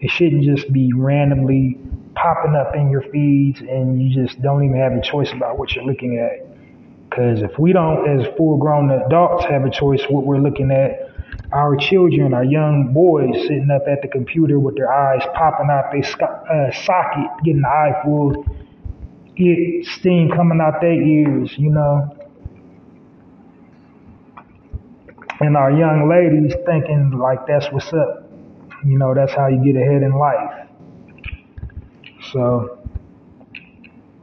It 0.00 0.10
shouldn't 0.10 0.44
just 0.44 0.70
be 0.74 0.92
randomly 0.94 1.78
popping 2.14 2.54
up 2.54 2.76
in 2.76 2.90
your 2.90 3.00
feeds 3.00 3.60
and 3.60 3.98
you 4.02 4.22
just 4.22 4.42
don't 4.42 4.62
even 4.62 4.78
have 4.78 4.92
a 4.92 5.00
choice 5.00 5.32
about 5.32 5.58
what 5.58 5.74
you're 5.74 5.86
looking 5.86 6.18
at. 6.18 6.46
Because 7.08 7.40
if 7.40 7.58
we 7.58 7.72
don't, 7.72 8.06
as 8.06 8.26
full 8.36 8.58
grown 8.58 8.90
adults, 8.90 9.46
have 9.46 9.64
a 9.64 9.70
choice 9.70 10.02
what 10.10 10.26
we're 10.26 10.36
looking 10.36 10.70
at, 10.70 11.10
our 11.50 11.76
children, 11.76 12.34
our 12.34 12.44
young 12.44 12.92
boys 12.92 13.32
sitting 13.42 13.70
up 13.70 13.88
at 13.88 14.02
the 14.02 14.08
computer 14.08 14.58
with 14.58 14.76
their 14.76 14.92
eyes 14.92 15.22
popping 15.34 15.70
out 15.70 15.92
their 15.92 16.04
uh, 16.28 16.72
socket, 16.84 17.30
getting 17.42 17.62
the 17.62 17.68
eye 17.68 18.02
full, 18.04 18.44
get 19.36 19.86
steam 19.86 20.30
coming 20.30 20.60
out 20.60 20.80
their 20.80 21.00
ears, 21.00 21.54
you 21.58 21.70
know. 21.70 22.12
And 25.40 25.56
our 25.56 25.70
young 25.70 26.08
ladies 26.08 26.54
thinking 26.64 27.18
like 27.18 27.46
that's 27.46 27.70
what's 27.70 27.92
up. 27.92 28.30
You 28.84 28.98
know, 28.98 29.14
that's 29.14 29.32
how 29.32 29.48
you 29.48 29.62
get 29.62 29.80
ahead 29.80 30.02
in 30.02 30.12
life. 30.12 30.68
So 32.32 32.78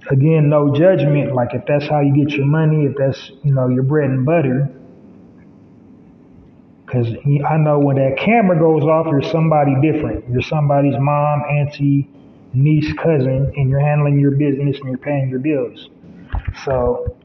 again, 0.09 0.49
no 0.49 0.73
judgment. 0.75 1.33
Like 1.35 1.53
if 1.53 1.63
that's 1.67 1.87
how 1.87 2.01
you 2.01 2.15
get 2.15 2.35
your 2.35 2.45
money, 2.45 2.85
if 2.85 2.95
that's 2.97 3.31
you 3.43 3.53
know 3.53 3.67
your 3.67 3.83
bread 3.83 4.09
and 4.09 4.25
butter. 4.25 4.69
Because 6.85 7.07
I 7.49 7.57
know 7.57 7.79
when 7.79 7.95
that 7.95 8.17
camera 8.17 8.57
goes 8.59 8.83
off, 8.83 9.07
you're 9.09 9.23
somebody 9.23 9.73
different. 9.81 10.29
You're 10.29 10.43
somebody's 10.43 10.95
mom, 10.99 11.41
auntie, 11.49 12.07
niece, 12.53 12.91
cousin, 12.93 13.51
and 13.55 13.69
you're 13.69 13.79
handling 13.79 14.19
your 14.19 14.31
business 14.31 14.77
and 14.79 14.89
you're 14.89 14.97
paying 14.97 15.29
your 15.29 15.39
bills. 15.39 15.89
So 16.65 17.17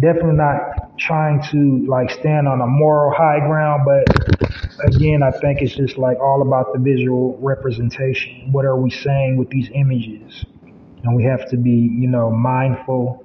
definitely 0.00 0.36
not 0.36 0.98
trying 0.98 1.42
to 1.50 1.86
like 1.86 2.10
stand 2.10 2.48
on 2.48 2.60
a 2.60 2.66
moral 2.66 3.12
high 3.14 3.40
ground, 3.46 3.82
but 3.84 4.86
again, 4.86 5.22
I 5.22 5.30
think 5.30 5.60
it's 5.62 5.74
just 5.74 5.98
like 5.98 6.18
all 6.18 6.42
about 6.42 6.72
the 6.72 6.78
visual 6.78 7.38
representation. 7.40 8.52
What 8.52 8.64
are 8.64 8.76
we 8.76 8.90
saying 8.90 9.36
with 9.36 9.50
these 9.50 9.68
images? 9.74 10.44
And 11.02 11.16
we 11.16 11.24
have 11.24 11.48
to 11.50 11.56
be, 11.56 11.70
you 11.70 12.08
know, 12.08 12.30
mindful 12.30 13.24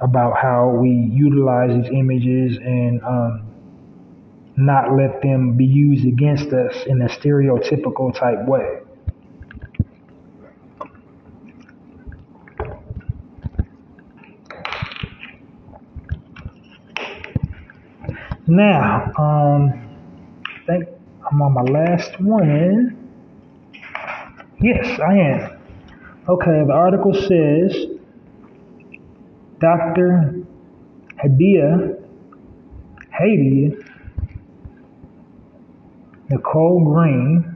about 0.00 0.36
how 0.40 0.68
we 0.68 0.90
utilize 0.90 1.70
these 1.82 1.90
images 1.92 2.56
and 2.58 3.02
um, 3.02 3.48
not 4.56 4.96
let 4.96 5.22
them 5.22 5.56
be 5.56 5.64
used 5.64 6.06
against 6.06 6.52
us 6.52 6.74
in 6.86 7.02
a 7.02 7.08
stereotypical 7.08 8.16
type 8.18 8.46
way. 8.46 8.80
Now, 18.50 19.12
um, 19.18 19.74
I 20.46 20.66
think 20.66 20.88
I'm 21.30 21.42
on 21.42 21.52
my 21.52 21.60
last 21.60 22.18
one. 22.18 22.96
Yes, 24.58 24.98
I 24.98 25.14
am. 25.18 25.60
Okay, 26.26 26.64
the 26.66 26.72
article 26.72 27.12
says 27.12 27.76
Dr. 29.60 30.46
Hadiyah, 31.22 32.02
Hadiyah, 33.20 33.84
Nicole 36.30 36.84
Green, 36.84 37.54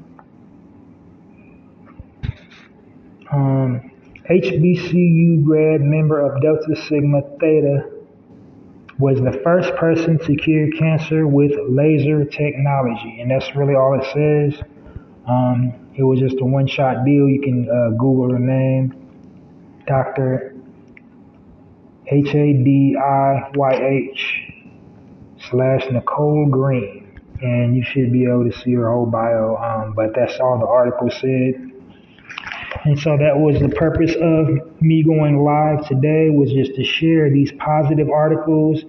um, 3.33 3.91
HBCU 4.29 5.43
grad 5.43 5.81
member 5.81 6.21
of 6.21 6.43
Delta 6.43 6.77
Sigma 6.87 7.23
Theta 7.41 7.92
was 9.03 9.19
the 9.19 9.41
first 9.43 9.75
person 9.75 10.17
to 10.17 10.37
cure 10.37 10.71
cancer 10.79 11.27
with 11.27 11.51
laser 11.69 12.25
technology. 12.25 13.21
And 13.21 13.29
that's 13.29 13.57
really 13.57 13.75
all 13.75 13.99
it 14.01 14.05
says. 14.15 14.63
Um, 15.29 15.91
it 15.97 16.05
was 16.05 16.21
just 16.21 16.41
a 16.41 16.45
one 16.45 16.69
shot 16.69 17.05
deal. 17.05 17.29
You 17.29 17.41
can 17.43 17.69
uh, 17.69 17.91
Google 17.99 18.31
her 18.31 18.39
name, 18.39 18.95
Dr. 19.89 20.55
H 22.07 22.29
A 22.29 22.53
D 22.53 22.97
I 22.97 23.51
Y 23.57 23.73
H 23.73 24.53
slash 25.51 25.85
Nicole 25.91 26.47
Green. 26.49 27.21
And 27.41 27.75
you 27.75 27.83
should 27.83 28.13
be 28.13 28.23
able 28.23 28.49
to 28.49 28.57
see 28.57 28.73
her 28.75 28.89
whole 28.89 29.07
bio. 29.07 29.57
Um, 29.57 29.95
but 29.95 30.15
that's 30.15 30.39
all 30.39 30.61
the 30.61 30.67
article 30.67 31.11
said. 31.11 31.72
And 32.85 32.99
so 32.99 33.17
that 33.17 33.39
was 33.39 33.61
the 33.61 33.69
purpose 33.69 34.15
of 34.21 34.83
me 34.83 35.05
going 35.05 35.45
live 35.45 35.87
today 35.87 36.31
was 36.31 36.51
just 36.53 36.75
to 36.75 36.85
share 36.85 37.31
these 37.31 37.53
positive 37.53 38.11
articles 38.11 38.83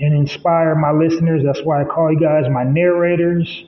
and 0.00 0.14
inspire 0.14 0.74
my 0.74 0.90
listeners. 0.90 1.42
That's 1.44 1.62
why 1.62 1.82
I 1.82 1.84
call 1.84 2.12
you 2.12 2.18
guys 2.18 2.50
my 2.50 2.64
narrators. 2.64 3.66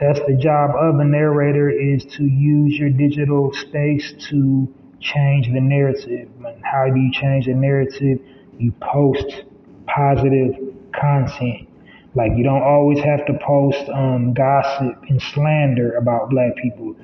That's 0.00 0.18
the 0.26 0.34
job 0.34 0.72
of 0.74 0.98
a 0.98 1.04
narrator 1.04 1.70
is 1.70 2.04
to 2.16 2.24
use 2.24 2.76
your 2.76 2.90
digital 2.90 3.52
space 3.52 4.12
to 4.30 4.74
change 5.00 5.46
the 5.46 5.60
narrative. 5.60 6.28
And 6.44 6.60
how 6.64 6.90
do 6.92 6.98
you 6.98 7.12
change 7.12 7.46
the 7.46 7.54
narrative? 7.54 8.18
You 8.58 8.72
post 8.80 9.44
positive 9.86 10.56
content. 10.92 11.68
Like 12.16 12.32
you 12.36 12.42
don't 12.42 12.62
always 12.62 12.98
have 13.04 13.24
to 13.26 13.38
post 13.38 13.88
um, 13.88 14.34
gossip 14.34 14.96
and 15.08 15.22
slander 15.22 15.96
about 15.96 16.28
black 16.30 16.56
people 16.56 16.96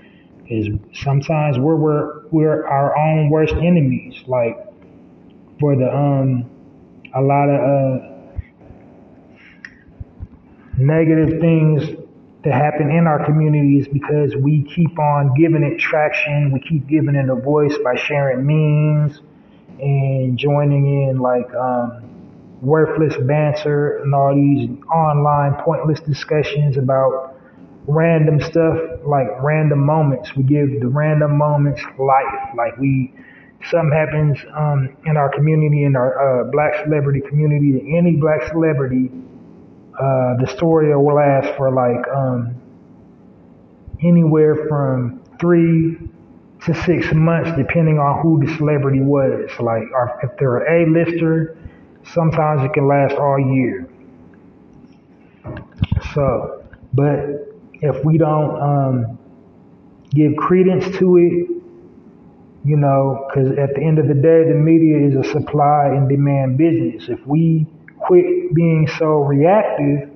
is 0.51 0.69
sometimes 0.93 1.59
we're 1.59 1.77
we're 1.77 2.27
we're 2.31 2.67
our 2.67 2.97
own 2.99 3.31
worst 3.31 3.55
enemies. 3.55 4.23
Like 4.27 4.59
for 5.61 5.77
the 5.77 5.89
um 5.95 6.51
a 7.15 7.21
lot 7.21 7.49
of 7.49 7.61
uh 7.61 8.07
negative 10.79 11.41
things 11.41 11.83
that 12.45 12.53
happen 12.55 12.91
in 12.91 13.07
our 13.07 13.25
communities 13.25 13.87
because 13.89 14.35
we 14.37 14.63
keep 14.75 14.99
on 14.99 15.35
giving 15.35 15.63
it 15.63 15.79
traction, 15.79 16.51
we 16.53 16.61
keep 16.61 16.87
giving 16.87 17.15
it 17.15 17.29
a 17.29 17.35
voice 17.35 17.77
by 17.85 17.95
sharing 17.97 18.47
memes 18.47 19.21
and 19.79 20.39
joining 20.39 21.09
in 21.09 21.19
like 21.19 21.53
um 21.55 22.03
worthless 22.61 23.17
banter 23.27 23.99
and 24.03 24.15
all 24.15 24.35
these 24.35 24.71
online 24.95 25.55
pointless 25.63 26.01
discussions 26.01 26.77
about 26.77 27.30
random 27.87 28.41
stuff, 28.41 28.79
like 29.05 29.29
random 29.43 29.81
moments. 29.85 30.35
We 30.37 30.43
give 30.45 30.81
the 30.81 30.89
random 30.89 31.37
moments 31.37 31.83
life. 31.99 32.55
Like 32.57 32.77
we, 32.79 33.13
something 33.71 33.93
happens 33.93 34.39
um, 34.57 34.97
in 35.07 35.17
our 35.17 35.29
community, 35.31 35.85
in 35.85 35.97
our 35.97 36.43
uh, 36.43 36.45
black 36.51 36.85
celebrity 36.85 37.21
community, 37.21 37.95
any 37.97 38.17
black 38.17 38.47
celebrity, 38.49 39.11
uh, 39.99 40.37
the 40.41 40.47
story 40.57 40.97
will 40.97 41.15
last 41.15 41.55
for 41.57 41.71
like 41.73 42.07
um, 42.15 42.55
anywhere 44.03 44.67
from 44.69 45.21
three 45.39 45.99
to 46.65 46.75
six 46.85 47.13
months, 47.15 47.51
depending 47.57 47.99
on 47.99 48.21
who 48.23 48.45
the 48.45 48.55
celebrity 48.57 49.01
was. 49.01 49.51
Like, 49.59 49.83
if 50.23 50.31
they're 50.39 50.59
an 50.59 50.89
A-lister, 50.95 51.57
sometimes 52.05 52.63
it 52.65 52.73
can 52.73 52.87
last 52.87 53.15
all 53.15 53.39
year. 53.39 53.89
So, 56.15 56.65
but 56.93 57.50
if 57.81 58.05
we 58.05 58.19
don't 58.19 58.61
um, 58.61 59.19
give 60.11 60.37
credence 60.37 60.97
to 60.99 61.17
it, 61.17 61.61
you 62.65 62.77
know, 62.77 63.27
because 63.29 63.51
at 63.59 63.75
the 63.75 63.81
end 63.83 63.99
of 63.99 64.07
the 64.07 64.15
day, 64.15 64.45
the 64.45 64.55
media 64.55 64.99
is 64.99 65.15
a 65.17 65.25
supply 65.31 65.87
and 65.87 66.09
demand 66.09 66.59
business. 66.59 67.09
If 67.09 67.27
we 67.27 67.67
quit 67.99 68.55
being 68.55 68.89
so 68.99 69.23
reactive, 69.23 70.11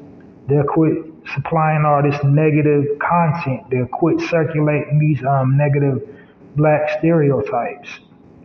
they'll 0.48 0.64
quit 0.64 0.92
supplying 1.34 1.84
all 1.86 2.02
this 2.02 2.18
negative 2.24 2.98
content. 2.98 3.70
They'll 3.70 3.86
quit 3.86 4.20
circulating 4.28 4.98
these 4.98 5.24
um, 5.24 5.56
negative 5.56 6.06
black 6.56 6.98
stereotypes. 6.98 7.88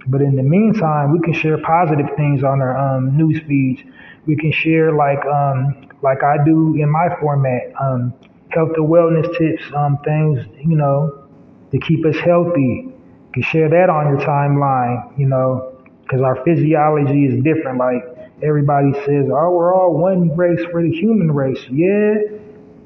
But 0.07 0.21
in 0.21 0.35
the 0.35 0.43
meantime, 0.43 1.11
we 1.11 1.19
can 1.19 1.33
share 1.33 1.57
positive 1.57 2.07
things 2.15 2.43
on 2.43 2.61
our 2.61 2.77
um, 2.77 3.17
news 3.17 3.41
feeds. 3.47 3.81
We 4.25 4.35
can 4.37 4.51
share 4.51 4.93
like 4.93 5.23
um, 5.25 5.89
like 6.01 6.23
I 6.23 6.43
do 6.45 6.75
in 6.75 6.89
my 6.89 7.09
format, 7.19 7.73
um, 7.79 8.13
health 8.49 8.71
and 8.75 8.87
wellness 8.87 9.25
tips, 9.37 9.63
um, 9.75 9.97
things, 10.03 10.39
you 10.65 10.75
know, 10.75 11.27
to 11.71 11.79
keep 11.79 12.05
us 12.05 12.17
healthy. 12.17 12.85
You 12.87 13.31
can 13.33 13.43
share 13.43 13.69
that 13.69 13.89
on 13.89 14.09
your 14.09 14.25
timeline, 14.25 15.17
you 15.17 15.27
know, 15.27 15.77
because 16.01 16.21
our 16.21 16.43
physiology 16.43 17.25
is 17.25 17.43
different. 17.43 17.77
Like 17.77 18.03
everybody 18.41 18.93
says, 19.05 19.27
oh, 19.31 19.51
we're 19.51 19.73
all 19.73 19.97
one 19.97 20.35
race 20.35 20.61
for 20.71 20.81
the 20.81 20.91
human 20.91 21.31
race. 21.31 21.63
Yeah, 21.71 22.15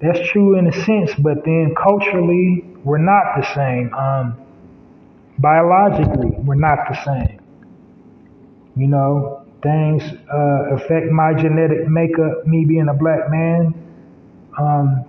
that's 0.01 0.19
true 0.29 0.57
in 0.57 0.67
a 0.67 0.85
sense, 0.85 1.11
but 1.17 1.45
then 1.45 1.73
culturally, 1.81 2.65
we're 2.83 2.97
not 2.97 3.23
the 3.37 3.53
same. 3.55 3.93
Um, 3.93 4.37
biologically, 5.39 6.31
we're 6.39 6.55
not 6.55 6.79
the 6.89 7.03
same. 7.05 7.39
You 8.75 8.87
know, 8.87 9.45
things 9.61 10.03
uh, 10.03 10.75
affect 10.75 11.09
my 11.11 11.33
genetic 11.33 11.87
makeup, 11.87 12.45
me 12.45 12.65
being 12.65 12.89
a 12.89 12.93
black 12.93 13.29
man. 13.29 13.73
Um, 14.59 15.05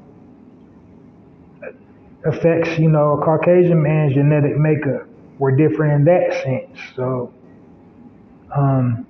affects, 2.25 2.79
you 2.79 2.89
know, 2.89 3.18
a 3.18 3.25
Caucasian 3.25 3.83
man's 3.83 4.14
genetic 4.14 4.57
makeup. 4.57 5.07
We're 5.39 5.57
different 5.57 5.93
in 5.95 6.05
that 6.05 6.43
sense. 6.43 6.79
So, 6.97 7.33
um, 8.55 9.07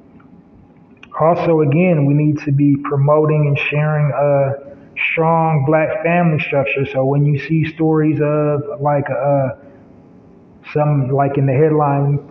also, 1.18 1.60
again, 1.60 2.06
we 2.06 2.14
need 2.14 2.38
to 2.40 2.52
be 2.52 2.76
promoting 2.84 3.46
and 3.46 3.58
sharing 3.58 4.10
a 4.12 4.74
strong 5.12 5.64
black 5.66 6.02
family 6.02 6.40
structure. 6.40 6.86
So 6.86 7.04
when 7.04 7.24
you 7.24 7.38
see 7.38 7.64
stories 7.72 8.20
of 8.22 8.80
like 8.80 9.08
uh, 9.10 9.50
some 10.72 11.08
like 11.10 11.38
in 11.38 11.46
the 11.46 11.52
headline 11.52 12.30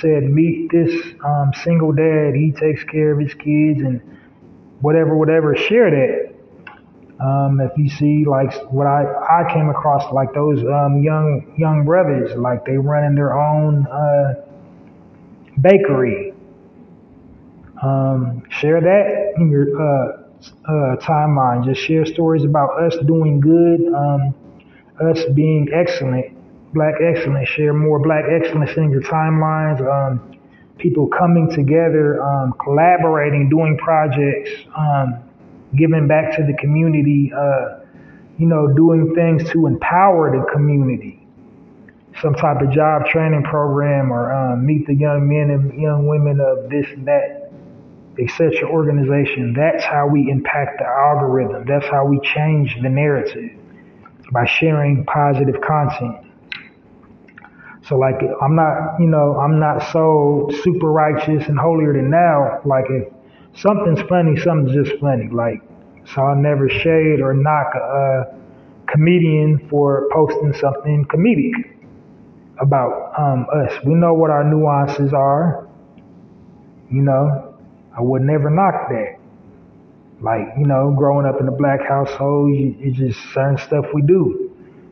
said, 0.00 0.24
meet 0.24 0.70
this 0.72 0.92
um, 1.24 1.52
single 1.62 1.92
dad, 1.92 2.34
he 2.34 2.52
takes 2.52 2.82
care 2.84 3.12
of 3.12 3.20
his 3.20 3.34
kids 3.34 3.80
and 3.82 4.00
whatever, 4.80 5.16
whatever, 5.16 5.54
share 5.56 5.90
that. 5.90 6.33
Um, 7.20 7.60
if 7.60 7.70
you 7.78 7.88
see 7.88 8.24
like 8.24 8.52
what 8.72 8.86
I, 8.86 9.04
I 9.04 9.52
came 9.52 9.68
across, 9.68 10.12
like 10.12 10.34
those 10.34 10.58
um, 10.60 11.02
young 11.02 11.54
young 11.56 11.84
brothers, 11.84 12.36
like 12.36 12.64
they 12.64 12.76
running 12.76 13.14
their 13.14 13.38
own 13.38 13.86
uh, 13.86 14.34
bakery. 15.60 16.32
Um, 17.82 18.42
share 18.50 18.80
that 18.80 19.34
in 19.36 19.50
your 19.50 19.66
uh, 19.80 20.24
uh, 20.66 20.96
timeline. 20.96 21.64
Just 21.64 21.82
share 21.82 22.04
stories 22.06 22.44
about 22.44 22.82
us 22.82 22.96
doing 23.06 23.40
good, 23.40 23.80
um, 23.94 24.34
us 25.00 25.20
being 25.34 25.68
excellent, 25.72 26.26
black 26.72 26.94
excellence. 27.00 27.48
Share 27.48 27.72
more 27.72 28.00
black 28.00 28.24
excellence 28.28 28.70
in 28.76 28.90
your 28.90 29.02
timelines. 29.02 29.80
Um, 29.80 30.34
people 30.78 31.06
coming 31.06 31.50
together, 31.54 32.22
um, 32.22 32.52
collaborating, 32.62 33.48
doing 33.48 33.76
projects, 33.78 34.50
giving 35.76 36.06
back 36.06 36.36
to 36.36 36.42
the 36.42 36.56
community. 36.58 37.32
Uh, 37.36 37.80
you 38.36 38.46
know, 38.46 38.66
doing 38.74 39.14
things 39.14 39.48
to 39.52 39.68
empower 39.68 40.36
the 40.36 40.44
community. 40.52 41.24
Some 42.20 42.34
type 42.34 42.60
of 42.62 42.70
job 42.72 43.06
training 43.06 43.44
program, 43.44 44.12
or 44.12 44.32
um, 44.32 44.66
meet 44.66 44.86
the 44.88 44.94
young 44.94 45.28
men 45.28 45.50
and 45.50 45.80
young 45.80 46.06
women 46.06 46.40
of 46.40 46.68
this 46.68 46.86
and 46.90 47.06
that 47.06 47.44
etc. 48.18 48.68
organization. 48.68 49.54
That's 49.54 49.84
how 49.84 50.06
we 50.06 50.30
impact 50.30 50.78
the 50.78 50.86
algorithm. 50.86 51.64
That's 51.66 51.86
how 51.86 52.06
we 52.06 52.20
change 52.20 52.76
the 52.82 52.88
narrative 52.88 53.50
by 54.32 54.46
sharing 54.46 55.04
positive 55.04 55.60
content. 55.60 56.16
So 57.88 57.98
like 57.98 58.16
I'm 58.42 58.56
not, 58.56 58.98
you 58.98 59.06
know, 59.06 59.36
I'm 59.38 59.58
not 59.58 59.92
so 59.92 60.50
super 60.62 60.90
righteous 60.90 61.46
and 61.48 61.58
holier 61.58 61.92
than 61.92 62.10
now. 62.10 62.60
Like 62.64 62.86
if 62.88 63.12
something's 63.56 64.00
funny, 64.08 64.36
something's 64.40 64.74
just 64.74 65.00
funny. 65.00 65.28
Like 65.28 65.62
so 66.06 66.22
I'll 66.22 66.36
never 66.36 66.68
shade 66.68 67.20
or 67.20 67.34
knock 67.34 67.74
a, 67.74 67.78
a 67.78 68.24
comedian 68.86 69.66
for 69.68 70.08
posting 70.12 70.52
something 70.54 71.04
comedic 71.06 71.52
about 72.58 73.12
um, 73.18 73.46
us. 73.52 73.72
We 73.84 73.94
know 73.94 74.14
what 74.14 74.30
our 74.30 74.44
nuances 74.44 75.12
are. 75.12 75.66
You 76.90 77.02
know, 77.02 77.54
I 77.96 78.02
would 78.02 78.22
never 78.22 78.50
knock 78.50 78.88
that. 78.90 79.18
Like, 80.20 80.48
you 80.58 80.66
know, 80.66 80.94
growing 80.96 81.26
up 81.26 81.40
in 81.40 81.48
a 81.48 81.52
black 81.52 81.80
household, 81.86 82.54
it's 82.54 82.96
just 82.96 83.18
certain 83.32 83.58
stuff 83.58 83.86
we 83.94 84.02
do 84.02 84.50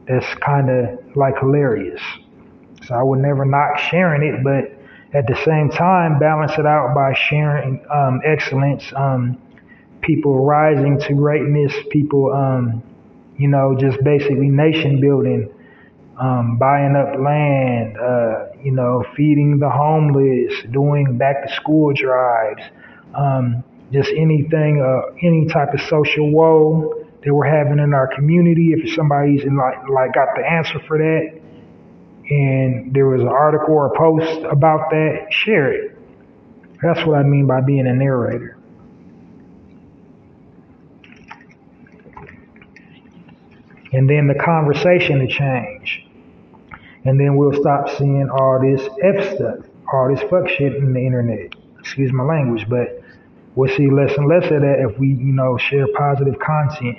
that's 0.09 0.27
kind 0.41 0.69
of 0.69 1.17
like 1.17 1.39
hilarious. 1.39 2.01
So 2.87 2.95
I 2.95 3.03
would 3.03 3.21
never 3.21 3.45
knock 3.45 3.79
sharing 3.79 4.23
it, 4.23 4.43
but 4.43 4.72
at 5.15 5.27
the 5.27 5.37
same 5.45 5.69
time, 5.69 6.19
balance 6.19 6.53
it 6.59 6.67
out 6.67 6.95
by 6.95 7.13
sharing 7.15 7.85
um, 7.93 8.21
excellence, 8.25 8.91
um, 8.97 9.39
people 10.01 10.45
rising 10.45 10.99
to 11.01 11.15
greatness, 11.15 11.73
people, 11.91 12.33
um, 12.33 12.83
you 13.37 13.49
know, 13.49 13.77
just 13.79 14.03
basically 14.03 14.49
nation 14.49 15.01
building, 15.01 15.53
um, 16.19 16.57
buying 16.59 16.97
up 16.97 17.15
land, 17.19 17.97
uh, 17.99 18.47
you 18.63 18.73
know, 18.73 19.05
feeding 19.17 19.59
the 19.59 19.69
homeless, 19.69 20.55
doing 20.71 21.19
back 21.19 21.47
to 21.47 21.55
school 21.55 21.93
drives, 21.93 22.63
um, 23.15 23.63
just 23.93 24.11
anything, 24.17 24.81
uh, 24.81 25.13
any 25.23 25.47
type 25.47 25.75
of 25.75 25.81
social 25.89 26.33
woe 26.33 27.05
that 27.23 27.35
we're 27.35 27.45
having 27.45 27.79
in 27.79 27.93
our 27.93 28.09
community. 28.15 28.73
If 28.73 28.95
somebody's 28.95 29.45
in 29.45 29.57
like, 29.57 29.77
like 29.91 30.15
got 30.15 30.29
the 30.37 30.43
answer 30.43 30.81
for 30.89 30.97
that, 30.97 31.42
and 32.31 32.95
there 32.95 33.07
was 33.07 33.21
an 33.21 33.29
article 33.29 33.75
or 33.75 33.87
a 33.87 33.99
post 33.99 34.45
about 34.45 34.91
that, 34.91 35.27
share 35.31 35.73
it. 35.73 35.99
That's 36.83 37.05
what 37.07 37.19
I 37.19 37.23
mean 37.23 37.47
by 37.47 37.61
being 37.61 37.87
a 37.87 37.93
narrator. 37.93 38.59
And 43.93 44.09
then 44.09 44.27
the 44.27 44.35
conversation 44.35 45.19
to 45.19 45.27
change. 45.27 46.07
And 47.05 47.21
then 47.21 47.37
we'll 47.37 47.61
stop 47.61 47.91
seeing 47.99 48.29
all 48.31 48.61
this 48.61 48.81
F 49.03 49.35
stuff, 49.35 49.67
all 49.93 50.15
this 50.15 50.23
fuck 50.31 50.49
shit 50.49 50.77
in 50.77 50.93
the 50.93 51.01
internet. 51.01 51.55
Excuse 51.79 52.13
my 52.13 52.25
language, 52.25 52.67
but 52.69 53.03
we'll 53.55 53.75
see 53.77 53.91
less 53.91 54.17
and 54.17 54.29
less 54.29 54.45
of 54.45 54.63
that 54.63 54.87
if 54.89 54.99
we, 54.99 55.09
you 55.09 55.33
know, 55.33 55.59
share 55.59 55.87
positive 55.97 56.39
content 56.39 56.99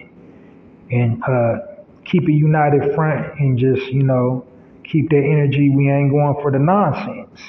and 0.91 1.23
uh, 1.23 1.59
keep 2.05 2.27
a 2.27 2.31
united 2.31 2.93
front 2.93 3.39
and 3.39 3.57
just, 3.57 3.87
you 3.87 4.03
know, 4.03 4.45
keep 4.83 5.09
that 5.09 5.17
energy. 5.17 5.69
We 5.69 5.89
ain't 5.89 6.11
going 6.11 6.35
for 6.41 6.51
the 6.51 6.59
nonsense. 6.59 7.39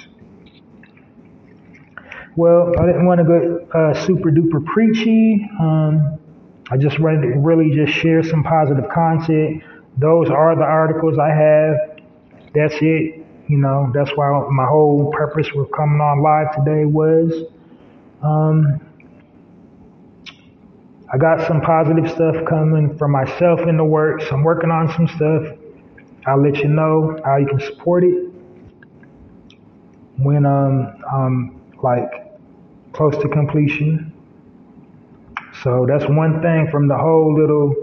Well, 2.36 2.72
I 2.78 2.86
didn't 2.86 3.06
want 3.06 3.18
to 3.18 3.24
go 3.24 3.68
uh, 3.72 3.94
super 4.06 4.30
duper 4.30 4.64
preachy. 4.66 5.48
Um, 5.60 6.18
I 6.70 6.76
just 6.76 6.98
wanted 6.98 7.22
to 7.22 7.38
really 7.38 7.70
just 7.70 7.92
share 7.92 8.22
some 8.22 8.42
positive 8.42 8.88
content. 8.92 9.62
Those 9.98 10.30
are 10.30 10.56
the 10.56 10.62
articles 10.62 11.18
I 11.18 11.28
have. 11.28 12.00
That's 12.54 12.74
it. 12.80 13.24
You 13.48 13.58
know, 13.58 13.92
that's 13.94 14.10
why 14.16 14.46
my 14.50 14.66
whole 14.66 15.12
purpose 15.12 15.46
for 15.48 15.66
coming 15.66 16.00
on 16.00 16.22
live 16.22 16.56
today 16.56 16.84
was. 16.86 17.44
Um, 18.22 18.80
I 21.12 21.18
got 21.18 21.46
some 21.46 21.60
positive 21.60 22.10
stuff 22.10 22.34
coming 22.48 22.96
from 22.98 23.12
myself 23.12 23.60
in 23.60 23.76
the 23.76 23.84
works. 23.84 24.24
I'm 24.32 24.42
working 24.42 24.70
on 24.70 24.92
some 24.94 25.06
stuff. 25.06 25.58
I'll 26.26 26.42
let 26.42 26.56
you 26.58 26.68
know 26.68 27.18
how 27.24 27.36
you 27.36 27.46
can 27.46 27.60
support 27.60 28.04
it 28.04 28.30
when 30.18 30.46
um, 30.46 31.02
I'm 31.12 31.60
like 31.82 32.10
close 32.92 33.14
to 33.22 33.28
completion. 33.28 34.12
So 35.62 35.86
that's 35.88 36.04
one 36.08 36.40
thing 36.42 36.68
from 36.70 36.88
the 36.88 36.96
whole 36.96 37.34
little 37.38 37.74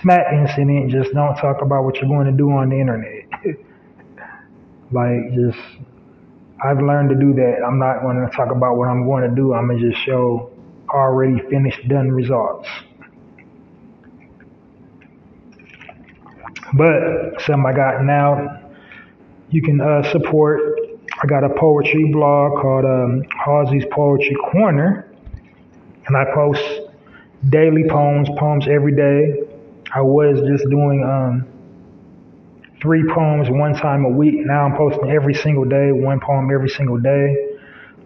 smack 0.00 0.32
incident. 0.32 0.90
Just 0.90 1.14
don't 1.14 1.36
talk 1.36 1.62
about 1.62 1.84
what 1.84 1.96
you're 1.96 2.08
going 2.08 2.26
to 2.26 2.32
do 2.32 2.50
on 2.50 2.68
the 2.68 2.78
internet. 2.80 3.24
like 4.92 5.32
just, 5.34 5.58
I've 6.62 6.80
learned 6.80 7.10
to 7.10 7.16
do 7.16 7.32
that. 7.34 7.62
I'm 7.66 7.78
not 7.78 8.02
going 8.02 8.16
to 8.16 8.28
talk 8.36 8.50
about 8.50 8.76
what 8.76 8.88
I'm 8.88 9.06
going 9.06 9.28
to 9.28 9.34
do. 9.34 9.54
I'm 9.54 9.68
going 9.68 9.80
to 9.80 9.90
just 9.90 10.04
show 10.04 10.50
already 10.90 11.40
finished, 11.48 11.88
done 11.88 12.10
results. 12.12 12.68
But 16.76 17.40
some 17.42 17.64
I 17.66 17.72
got 17.72 18.04
now, 18.04 18.60
you 19.50 19.62
can 19.62 19.80
uh, 19.80 20.02
support. 20.10 20.60
I 21.22 21.26
got 21.26 21.44
a 21.44 21.50
poetry 21.50 22.10
blog 22.12 22.60
called 22.60 22.84
um, 22.84 23.22
Halsey's 23.44 23.84
Poetry 23.92 24.34
Corner, 24.50 25.08
and 26.06 26.16
I 26.16 26.24
post 26.34 26.64
daily 27.48 27.84
poems, 27.88 28.28
poems 28.38 28.66
every 28.68 28.96
day. 28.96 29.42
I 29.94 30.00
was 30.00 30.40
just 30.48 30.64
doing 30.68 31.04
um, 31.04 31.46
three 32.82 33.04
poems 33.14 33.48
one 33.50 33.74
time 33.74 34.04
a 34.04 34.08
week. 34.08 34.34
Now 34.44 34.64
I'm 34.64 34.76
posting 34.76 35.08
every 35.10 35.34
single 35.34 35.64
day, 35.64 35.92
one 35.92 36.18
poem 36.18 36.50
every 36.52 36.68
single 36.68 36.98
day. 36.98 37.56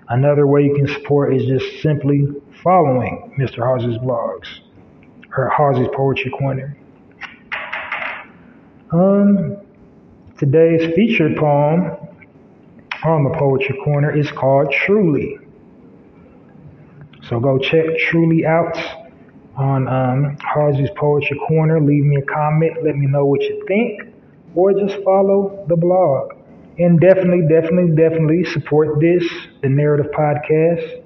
Another 0.10 0.48
way 0.48 0.64
you 0.64 0.76
can 0.76 0.88
support 0.88 1.34
is 1.34 1.46
just 1.46 1.82
simply 1.82 2.28
following 2.64 3.34
Mr. 3.40 3.60
Halsey's 3.60 4.00
blogs 4.00 4.48
or 5.38 5.50
Halsey's 5.50 5.88
Poetry 5.96 6.32
Corner. 6.32 6.76
Um, 8.92 9.58
today's 10.40 10.94
featured 10.96 11.38
poem 11.38 11.96
on 13.04 13.24
the 13.24 13.38
Poetry 13.38 13.80
Corner 13.86 14.18
is 14.18 14.30
called 14.32 14.74
Truly. 14.86 15.38
So 17.32 17.40
go 17.40 17.58
check 17.58 17.86
Truly 18.10 18.46
out 18.46 18.78
on 19.56 19.88
um, 19.88 20.36
Halsey's 20.42 20.90
Poetry 20.98 21.40
Corner. 21.48 21.80
Leave 21.80 22.04
me 22.04 22.18
a 22.18 22.22
comment. 22.24 22.84
Let 22.84 22.98
me 22.98 23.08
know 23.08 23.26
what 23.26 23.40
you 23.40 23.64
think. 23.70 24.02
Or 24.54 24.74
just 24.74 25.02
follow 25.06 25.66
the 25.70 25.78
blog. 25.78 26.34
And 26.78 27.00
definitely, 27.00 27.48
definitely, 27.48 27.96
definitely 27.96 28.44
support 28.44 29.00
this, 29.00 29.24
the 29.62 29.70
Narrative 29.70 30.12
Podcast. 30.12 31.04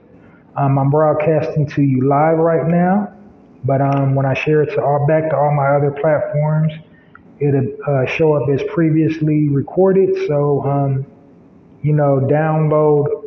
Um, 0.57 0.79
I'm 0.79 0.89
broadcasting 0.89 1.67
to 1.67 1.83
you 1.83 2.07
live 2.09 2.39
right 2.39 2.67
now. 2.67 3.13
But 3.63 3.81
um, 3.81 4.15
when 4.15 4.25
I 4.25 4.33
share 4.33 4.63
it 4.63 4.73
to 4.73 4.83
all 4.83 5.05
back 5.05 5.29
to 5.29 5.37
all 5.37 5.53
my 5.53 5.77
other 5.77 5.91
platforms, 5.91 6.73
it'll 7.39 7.67
uh, 7.87 8.07
show 8.07 8.33
up 8.33 8.49
as 8.49 8.63
previously 8.73 9.47
recorded. 9.49 10.09
So, 10.27 10.63
um, 10.63 11.05
you 11.83 11.93
know, 11.93 12.19
download 12.19 13.24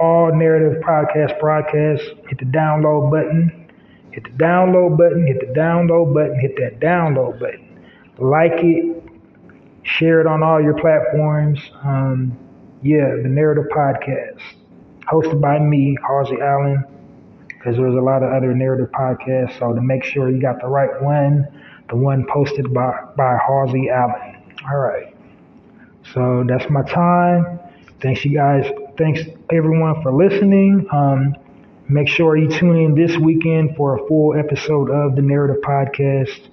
all 0.00 0.34
narrative 0.34 0.82
podcast 0.82 1.38
broadcasts, 1.40 2.06
hit 2.28 2.38
the 2.38 2.44
download 2.44 3.10
button, 3.10 3.70
hit 4.12 4.24
the 4.24 4.30
download 4.30 4.96
button, 4.96 5.26
hit 5.26 5.40
the 5.40 5.58
download 5.58 6.14
button, 6.14 6.38
hit 6.40 6.56
that 6.56 6.80
download 6.80 7.38
button. 7.38 7.62
Like 8.18 8.52
it, 8.62 9.02
share 9.82 10.20
it 10.20 10.26
on 10.26 10.42
all 10.42 10.62
your 10.62 10.78
platforms. 10.78 11.60
Um, 11.84 12.36
yeah, 12.82 13.14
the 13.22 13.28
narrative 13.28 13.66
podcast, 13.74 14.40
hosted 15.10 15.40
by 15.40 15.58
me, 15.58 15.96
Halsey 16.06 16.40
Allen, 16.40 16.84
because 17.48 17.76
there's 17.76 17.94
a 17.94 18.00
lot 18.00 18.22
of 18.22 18.32
other 18.32 18.54
narrative 18.54 18.90
podcasts. 18.92 19.58
So 19.58 19.74
to 19.74 19.80
make 19.80 20.04
sure 20.04 20.30
you 20.30 20.40
got 20.40 20.60
the 20.60 20.68
right 20.68 21.02
one, 21.02 21.46
the 21.88 21.96
one 21.96 22.26
posted 22.32 22.72
by, 22.72 22.92
by 23.16 23.38
Halsey 23.46 23.88
Allen. 23.90 24.54
All 24.70 24.78
right. 24.78 25.14
So 26.14 26.44
that's 26.48 26.68
my 26.70 26.82
time. 26.82 27.60
Thanks 28.00 28.24
you 28.24 28.34
guys 28.34 28.70
thanks 28.98 29.20
everyone 29.50 30.02
for 30.02 30.12
listening. 30.12 30.86
Um, 30.90 31.34
make 31.88 32.08
sure 32.08 32.36
you 32.36 32.48
tune 32.48 32.76
in 32.76 32.94
this 32.94 33.16
weekend 33.16 33.76
for 33.76 33.96
a 33.96 34.06
full 34.08 34.34
episode 34.36 34.90
of 34.90 35.16
the 35.16 35.22
Narrative 35.22 35.62
Podcast. 35.62 36.48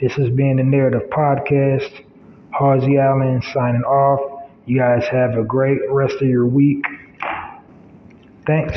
This 0.00 0.12
has 0.14 0.30
been 0.30 0.56
the 0.56 0.64
Narrative 0.64 1.08
Podcast. 1.10 2.04
Halsey 2.50 2.98
Allen 2.98 3.42
signing 3.52 3.82
off. 3.82 4.48
You 4.66 4.78
guys 4.78 5.04
have 5.08 5.36
a 5.36 5.44
great 5.44 5.78
rest 5.88 6.16
of 6.16 6.28
your 6.28 6.46
week. 6.46 6.84
Thanks. 8.46 8.76